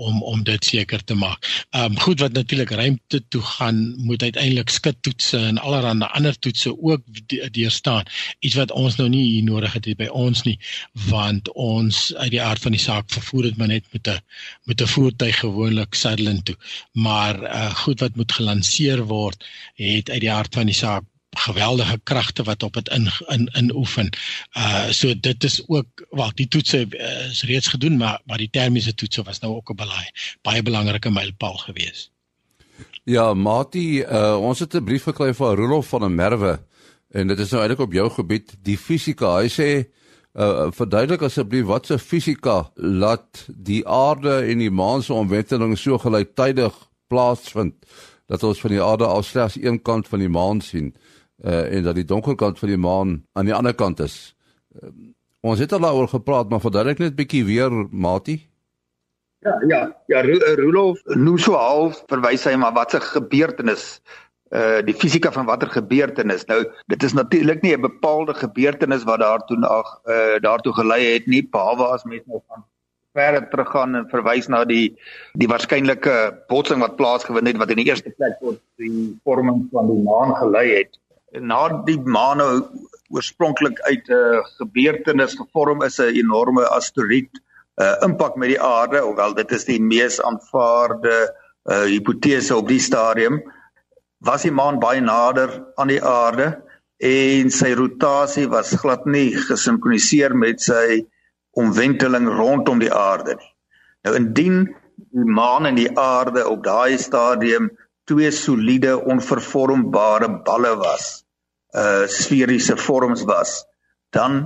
om 0.00 0.22
om 0.22 0.42
dit 0.42 0.64
seker 0.64 1.02
te 1.04 1.14
maak. 1.14 1.46
Ehm 1.70 1.84
um, 1.92 1.98
goed 1.98 2.20
wat 2.20 2.32
natuurlik 2.32 2.70
ruimte 2.70 3.20
toe 3.28 3.42
gaan 3.42 3.94
moet 4.06 4.22
uiteindelik 4.22 4.70
skittoetse 4.70 5.38
en 5.38 5.58
allerlei 5.58 6.08
ander 6.12 6.38
toetse 6.38 6.70
ook 6.78 7.02
deurstaan. 7.50 8.04
Iets 8.38 8.54
wat 8.54 8.70
ons 8.70 8.96
nou 8.96 9.08
nie 9.08 9.24
hier 9.32 9.44
nodig 9.44 9.72
het 9.72 9.96
by 9.96 10.06
ons 10.06 10.42
nie 10.42 10.58
want 10.92 11.52
ons 11.52 12.14
uit 12.14 12.30
die 12.30 12.42
aard 12.42 12.62
van 12.62 12.72
die 12.72 12.80
saak 12.80 13.10
vervoer 13.10 13.42
dit 13.42 13.56
maar 13.56 13.68
net 13.68 13.84
met 13.92 14.08
'n 14.08 14.20
met 14.64 14.80
'n 14.80 14.86
voertuig 14.86 15.38
gewoonlik 15.38 15.94
Sutherland 15.94 16.44
toe. 16.44 16.56
Maar 16.92 17.42
uh, 17.42 17.74
goed 17.74 18.00
wat 18.00 18.16
moet 18.16 18.32
gelanseer 18.32 19.04
word 19.04 19.44
het 19.74 20.08
uit 20.20 20.28
die 20.28 20.36
aard 20.36 20.54
van 20.54 20.68
die 20.68 20.76
saak 20.76 21.08
geweldige 21.30 22.00
kragte 22.02 22.42
wat 22.42 22.62
op 22.62 22.74
dit 22.74 22.88
in 22.88 23.06
in 23.28 23.46
in 23.54 23.74
oefen. 23.74 24.10
Uh 24.58 24.90
so 24.90 25.14
dit 25.14 25.44
is 25.44 25.62
ook 25.68 26.06
wel 26.10 26.30
die 26.34 26.48
toetse 26.48 26.86
uh, 26.90 27.30
is 27.30 27.44
reeds 27.44 27.68
gedoen 27.68 27.96
maar 27.96 28.20
maar 28.26 28.38
die 28.38 28.50
termiese 28.50 28.94
toetse 28.94 29.22
was 29.22 29.40
nou 29.40 29.54
ook 29.54 29.70
'n 29.70 29.76
baie 29.76 30.10
baie 30.42 30.62
belangrike 30.62 31.10
mylpaal 31.10 31.56
geweest. 31.56 32.10
Ja, 33.04 33.34
Mati, 33.34 34.02
uh, 34.02 34.36
ons 34.40 34.58
het 34.58 34.74
'n 34.74 34.84
brief 34.84 35.02
gekry 35.02 35.34
van 35.34 35.54
Rolof 35.54 35.88
van 35.88 36.00
der 36.00 36.10
Merwe 36.10 36.60
en 37.10 37.26
dit 37.26 37.38
is 37.38 37.50
nou 37.50 37.62
eintlik 37.62 37.86
op 37.86 37.92
jou 37.92 38.10
gebied, 38.10 38.56
die 38.62 38.78
fisika. 38.78 39.38
Hy 39.40 39.48
sê 39.48 39.86
uh, 40.34 40.66
verduidelik 40.70 41.22
asseblief 41.22 41.64
wat 41.64 41.86
se 41.86 41.98
fisika 41.98 42.70
laat 42.74 43.46
die 43.48 43.86
aarde 43.86 44.42
en 44.50 44.58
die 44.58 44.70
maan 44.70 45.02
se 45.02 45.12
omwenteling 45.12 45.78
so 45.78 45.98
gelyktydig 45.98 46.74
plaasvind 47.06 47.74
dat 48.30 48.42
ons 48.46 48.60
van 48.62 48.70
die 48.70 48.82
aarde 48.82 49.06
af 49.06 49.24
slegs 49.26 49.58
een 49.58 49.80
kant 49.82 50.08
van 50.08 50.22
die 50.22 50.30
maan 50.30 50.60
sien 50.62 50.92
uh, 51.44 51.64
en 51.74 51.82
dat 51.82 51.96
die 51.98 52.06
donker 52.06 52.36
kant 52.38 52.58
van 52.58 52.70
die 52.70 52.78
maan 52.78 53.16
aan 53.32 53.48
die 53.48 53.54
ander 53.54 53.74
kant 53.74 54.00
is. 54.04 54.36
Uh, 54.76 54.90
ons 55.40 55.58
het 55.58 55.72
al 55.72 55.82
daaroor 55.82 56.08
gepraat, 56.08 56.50
maar 56.50 56.62
verduidelik 56.62 57.02
net 57.02 57.16
bietjie 57.18 57.44
weer, 57.48 57.72
Mati. 57.90 58.38
Ja, 59.40 59.54
ja, 59.66 59.80
ja, 60.06 60.20
Rudolf 60.20 61.00
noem 61.16 61.38
so 61.40 61.56
half 61.56 62.02
verwys 62.12 62.44
hy 62.44 62.58
maar 62.60 62.74
wat 62.76 62.94
'n 62.94 63.00
gebeurtenis 63.00 64.02
uh 64.50 64.82
die 64.84 64.94
fisika 64.94 65.30
van 65.32 65.46
watter 65.46 65.70
gebeurtenis. 65.70 66.44
Nou, 66.44 66.64
dit 66.86 67.02
is 67.02 67.12
natuurlik 67.12 67.62
nie 67.62 67.76
'n 67.76 67.80
bepaalde 67.80 68.34
gebeurtenis 68.34 69.06
wat 69.08 69.18
daartoe 69.18 69.66
ag 69.66 70.00
uh 70.04 70.36
daartoe 70.42 70.72
gelei 70.72 71.12
het 71.12 71.26
nie, 71.26 71.48
behalwe 71.48 71.84
as 71.84 72.04
mens 72.04 72.26
nou 72.26 72.42
van 72.48 72.64
verder 73.16 73.48
teruggaan 73.50 73.96
en 73.98 74.08
verwys 74.10 74.48
na 74.52 74.62
die 74.68 74.94
die 75.38 75.48
waarskynlike 75.50 76.16
botsing 76.50 76.82
wat 76.84 76.96
plaasgevind 76.98 77.50
het 77.50 77.60
wat 77.62 77.72
in 77.74 77.82
die 77.82 77.88
eerste 77.90 78.12
plek 78.14 78.38
tot 78.42 78.60
die 78.78 79.10
vorming 79.26 79.66
van 79.74 79.90
die 79.90 80.00
maan 80.06 80.34
gelei 80.38 80.66
het. 80.76 80.96
Na 81.40 81.66
die 81.86 81.98
maan 81.98 82.42
nou 82.42 82.52
oorspronklik 83.10 83.80
uit 83.80 84.08
'n 84.08 84.14
uh, 84.14 84.42
gebeurtenis 84.58 85.34
gevorm 85.34 85.82
is 85.82 85.98
'n 85.98 86.14
enorme 86.22 86.64
asteroïde 86.78 87.42
uh, 87.80 87.96
impak 88.06 88.36
met 88.36 88.54
die 88.54 88.62
aarde 88.62 89.00
hoewel 89.02 89.34
dit 89.34 89.52
is 89.52 89.64
die 89.64 89.80
mees 89.82 90.20
aanvaarde 90.20 91.16
uh, 91.70 91.84
hipotese 91.90 92.56
op 92.56 92.68
die 92.68 92.80
stadium 92.80 93.42
was 94.18 94.42
die 94.42 94.52
maan 94.52 94.78
baie 94.78 95.00
nader 95.00 95.64
aan 95.76 95.88
die 95.88 96.02
aarde 96.04 96.52
en 97.00 97.50
sy 97.50 97.72
rotasie 97.72 98.46
was 98.48 98.74
glad 98.82 99.06
nie 99.06 99.30
gesinkroniseer 99.34 100.36
met 100.36 100.60
sy 100.60 101.00
omwenteling 101.60 102.28
rondom 102.40 102.80
die 102.82 102.92
aarde 102.92 103.36
nie 103.38 103.52
nou 104.06 104.16
indien 104.16 104.62
die 105.10 105.24
maan 105.24 105.66
en 105.68 105.78
die 105.78 105.90
aarde 105.98 106.44
op 106.48 106.64
daai 106.64 106.98
stadium 106.98 107.70
twee 108.10 108.30
soliede 108.34 108.96
onvervormbare 108.98 110.28
balle 110.46 110.74
was, 110.80 111.24
uh 111.76 112.06
sferiese 112.10 112.76
vorms 112.76 113.22
was, 113.28 113.64
dan 114.10 114.40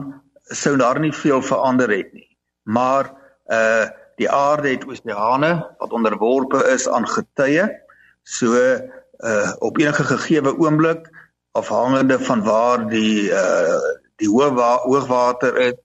sou 0.52 0.76
daar 0.76 1.00
nie 1.00 1.12
veel 1.12 1.42
verander 1.42 1.90
het 1.90 2.12
nie. 2.12 2.28
Maar 2.62 3.12
uh 3.48 3.86
die 4.14 4.28
aarde 4.30 4.70
het 4.70 4.84
oseane 4.86 5.50
wat 5.78 5.92
onderworpe 5.92 6.60
is 6.70 6.86
aan 6.88 7.08
getye. 7.08 7.66
So 8.22 8.52
uh 8.54 9.52
op 9.58 9.78
enige 9.80 10.04
gegeewe 10.04 10.54
oomblik 10.58 11.08
afhangende 11.52 12.18
van 12.20 12.44
waar 12.44 12.88
die 12.88 13.30
uh 13.30 13.80
die 14.22 14.30
hoogwater 14.30 15.56
is 15.58 15.83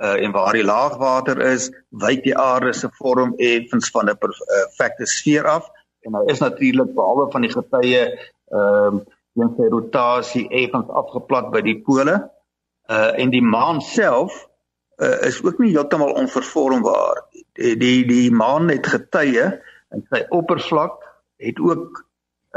uh 0.00 0.16
en 0.24 0.32
waar 0.32 0.56
die 0.56 0.64
laagwater 0.64 1.40
is, 1.40 1.70
wyk 1.88 2.24
die 2.24 2.36
aarde 2.36 2.72
se 2.72 2.88
vorm 2.98 3.34
effens 3.36 3.90
van 3.90 4.08
'n 4.10 4.18
perfekte 4.18 5.06
sfeer 5.06 5.44
af 5.44 5.70
en 6.00 6.14
hy 6.14 6.24
is 6.32 6.40
natuurlik 6.40 6.94
behalwe 6.94 7.30
van 7.32 7.42
die 7.46 7.52
getye 7.52 8.04
ehm 8.50 9.00
uh, 9.00 9.00
in 9.38 9.52
sy 9.56 9.68
rotasie 9.70 10.46
effens 10.50 10.88
afgeplat 11.00 11.50
by 11.54 11.62
die 11.64 11.78
pole. 11.86 12.16
Uh 12.90 13.12
en 13.22 13.30
die 13.30 13.44
maan 13.44 13.80
self 13.80 14.34
uh, 14.98 15.20
is 15.28 15.38
ook 15.44 15.60
nie 15.62 15.72
heeltemal 15.74 16.16
onvervormbaar. 16.18 17.22
Die 17.58 17.76
die, 17.78 18.04
die 18.08 18.30
maan 18.34 18.68
het 18.72 18.86
getye 18.90 19.46
en 19.94 20.06
sy 20.10 20.24
oppervlak 20.28 20.98
het 21.40 21.60
ook 21.62 22.04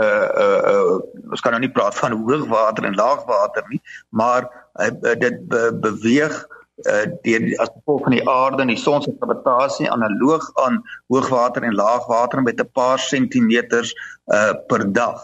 uh 0.02 0.30
uh, 0.44 0.62
uh 0.74 0.98
ons 1.30 1.42
kan 1.46 1.54
nou 1.54 1.62
nie 1.62 1.72
praat 1.72 1.96
van 1.96 2.18
hoogwater 2.18 2.90
en 2.90 2.98
laagwater 2.98 3.66
nie, 3.70 3.82
maar 4.10 4.50
hy 4.82 4.90
uh, 4.90 5.14
dit 5.22 5.38
be, 5.50 5.70
beweeg 5.86 6.40
uh 6.82 7.06
deur 7.22 7.44
as 7.62 7.70
gevolg 7.70 8.04
van 8.04 8.16
die 8.16 8.26
aarde 8.30 8.64
en 8.64 8.72
die 8.72 8.80
son 8.82 9.02
se 9.02 9.14
gravitasie 9.20 9.92
analoog 9.92 10.48
aan 10.66 10.82
hoogwater 11.08 11.64
en 11.64 11.76
laagwater 11.78 12.42
met 12.42 12.60
'n 12.60 12.70
paar 12.74 13.00
sentimeters 13.00 13.94
uh 14.34 14.54
per 14.68 14.92
dag. 14.94 15.22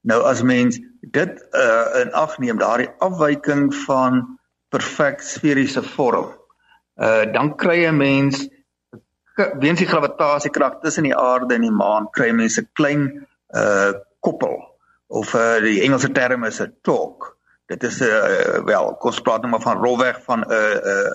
Nou 0.00 0.22
as 0.24 0.42
mens 0.42 0.80
dit 1.00 1.48
uh 1.52 2.00
in 2.00 2.12
ag 2.12 2.38
neem 2.38 2.58
daardie 2.58 2.90
afwyking 2.98 3.74
van 3.74 4.38
perfek 4.68 5.20
sferiese 5.20 5.82
vorm, 5.82 6.32
uh 6.96 7.24
dan 7.32 7.56
kry 7.56 7.84
'n 7.86 7.96
mens 7.96 8.48
weens 9.36 9.78
die 9.78 9.88
gravitasiekrag 9.88 10.80
tussen 10.80 11.02
die 11.02 11.16
aarde 11.16 11.54
en 11.54 11.60
die 11.60 11.76
maan 11.76 12.10
kry 12.10 12.30
mense 12.32 12.60
'n 12.60 12.70
klein 12.72 13.26
uh 13.56 13.92
koppel 14.20 14.56
of 15.06 15.34
uh 15.34 15.60
die 15.60 15.82
Engelse 15.82 16.12
term 16.12 16.44
is 16.44 16.60
'n 16.60 16.76
torque 16.82 17.36
dit 17.70 17.82
is 17.82 18.00
'n 18.00 18.04
uh, 18.04 18.56
eh, 18.56 18.64
wel 18.64 18.96
kom 18.98 19.10
ons 19.10 19.20
praat 19.20 19.40
nou 19.40 19.50
maar 19.50 19.66
van 19.66 19.82
rolweg 19.82 20.22
van 20.22 20.40
'n 20.40 20.52
'n 20.52 21.10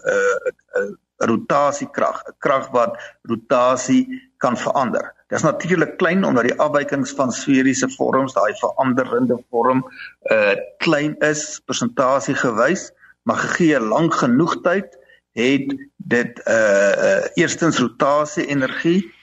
'n 0.82 0.98
'n 1.20 1.28
rotasiekrag, 1.32 2.24
'n 2.28 2.36
krag 2.38 2.70
wat 2.72 2.98
rotasie 3.22 4.32
kan 4.38 4.58
verander. 4.58 5.14
Dit 5.28 5.38
is 5.38 5.44
natuurlik 5.44 5.98
klein 5.98 6.26
omdat 6.26 6.44
die 6.44 6.60
afwykings 6.60 7.12
van 7.12 7.32
sferiese 7.32 7.90
vorms, 7.90 8.34
daai 8.34 8.54
veranderende 8.54 9.44
vorm 9.50 9.86
uh 10.32 10.56
klein 10.78 11.18
is 11.20 11.62
persentasie 11.66 12.36
gewys, 12.36 12.92
maar 13.24 13.38
gegee 13.38 13.80
lank 13.80 14.14
genoeg 14.14 14.62
tyd 14.62 14.98
het 15.32 15.76
dit 15.98 16.42
uh 16.48 16.92
uh 17.08 17.24
eerstens 17.34 17.80
rotasie 17.80 18.46
energie 18.46 19.14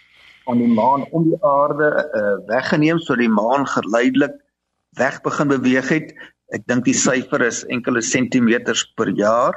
van 0.44 0.58
die 0.58 0.72
maan 0.74 1.06
om 1.10 1.28
die 1.28 1.44
aarde 1.44 1.90
uh 2.12 2.46
weggeneem 2.46 2.98
sodat 2.98 3.24
die 3.24 3.36
maan 3.40 3.66
geleidelik 3.66 4.40
weg 4.92 5.20
begin 5.20 5.48
beweeg 5.48 5.88
het 5.88 6.14
Ek 6.52 6.66
dink 6.68 6.84
die 6.84 6.96
syfer 6.96 7.42
is 7.46 7.62
enkele 7.72 8.02
sentimeters 8.04 8.84
per 8.96 9.08
jaar 9.16 9.56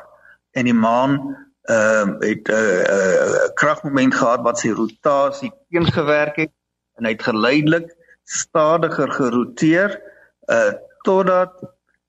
en 0.56 0.70
die 0.70 0.78
maan 0.78 1.20
ehm 1.66 2.16
uh, 2.22 2.28
het 2.30 2.48
'n 2.48 2.54
uh, 2.54 2.84
uh, 2.98 3.48
kragmoment 3.60 4.16
gehad 4.16 4.42
wat 4.46 4.60
sy 4.60 4.70
rotasie 4.70 5.52
teengewerk 5.70 6.36
het 6.36 6.54
en 6.98 7.06
hy 7.06 7.12
het 7.16 7.26
geleidelik 7.26 7.90
stadiger 8.24 9.12
geroteer 9.12 10.02
uh 10.50 10.74
totdat 11.06 11.54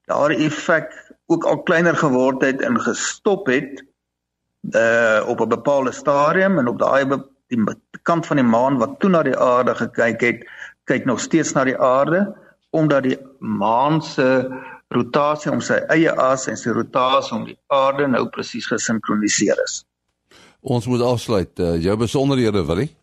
daardie 0.09 0.45
effek 0.45 0.93
ook 1.29 1.43
al 1.45 1.61
kleiner 1.63 1.95
geword 1.95 2.41
het 2.41 2.61
en 2.61 2.79
gestop 2.81 3.47
het 3.47 3.83
uh 4.75 5.21
op 5.27 5.41
'n 5.41 5.49
bepaalde 5.49 5.91
stadium 5.91 6.59
en 6.59 6.67
op 6.67 6.79
daai 6.79 7.05
die 7.47 7.63
kant 8.01 8.25
van 8.25 8.37
die 8.37 8.45
maan 8.45 8.77
wat 8.77 8.99
toe 8.99 9.09
na 9.09 9.23
die 9.23 9.37
aarde 9.37 9.75
gekyk 9.75 10.21
het 10.21 10.47
kyk 10.83 11.05
nog 11.05 11.19
steeds 11.19 11.53
na 11.53 11.63
die 11.63 11.77
aarde 11.77 12.35
omdat 12.69 13.03
die 13.03 13.19
maan 13.39 14.01
se 14.01 14.49
rotasie 14.95 15.51
om 15.51 15.59
sy 15.63 15.77
eie 15.93 16.11
as 16.21 16.47
en 16.47 16.57
sy 16.59 16.69
rotasie 16.75 17.35
om 17.35 17.45
die 17.47 17.57
aarde 17.73 18.07
nou 18.11 18.25
presies 18.33 18.67
gesinkroniseer 18.71 19.59
is. 19.65 19.73
Ons 20.61 20.87
moet 20.89 21.03
afsluit. 21.05 21.59
Uh, 21.59 21.83
jou 21.83 21.97
besonderhede, 21.99 22.65
Willie? 22.67 22.95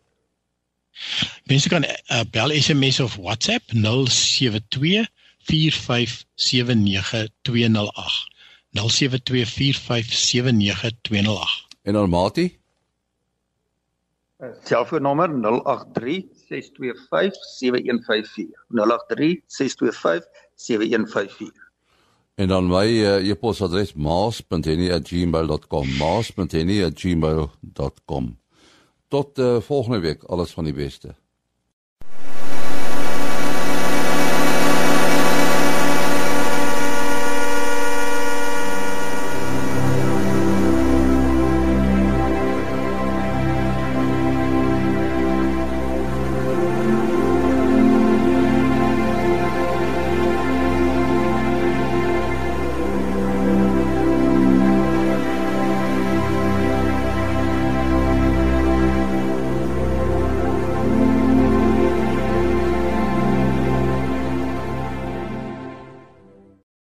Mense 1.50 1.68
kan 1.68 1.84
uh, 1.84 1.90
bel 2.32 2.50
SMS 2.54 3.00
of 3.04 3.16
WhatsApp 3.20 3.62
072 3.72 5.06
4579208. 5.44 8.32
072 8.74 9.46
4579208. 9.46 9.52
En 11.84 11.92
dan 11.92 12.10
Mati? 12.10 12.58
Selfoonnommer 14.64 15.28
083 15.28 16.28
625 16.34 17.34
En 22.34 22.48
dan 22.48 22.66
my 22.66 22.86
uh, 22.86 23.30
e-posadres 23.30 23.94
maas.henny@gmail.com 23.94 25.96
maas.henny@gmail.com 25.96 28.38
Tot 29.08 29.38
uh, 29.38 29.60
volgende 29.60 29.98
week 29.98 30.22
alles 30.22 30.50
van 30.50 30.64
die 30.64 30.74
beste. 30.74 31.14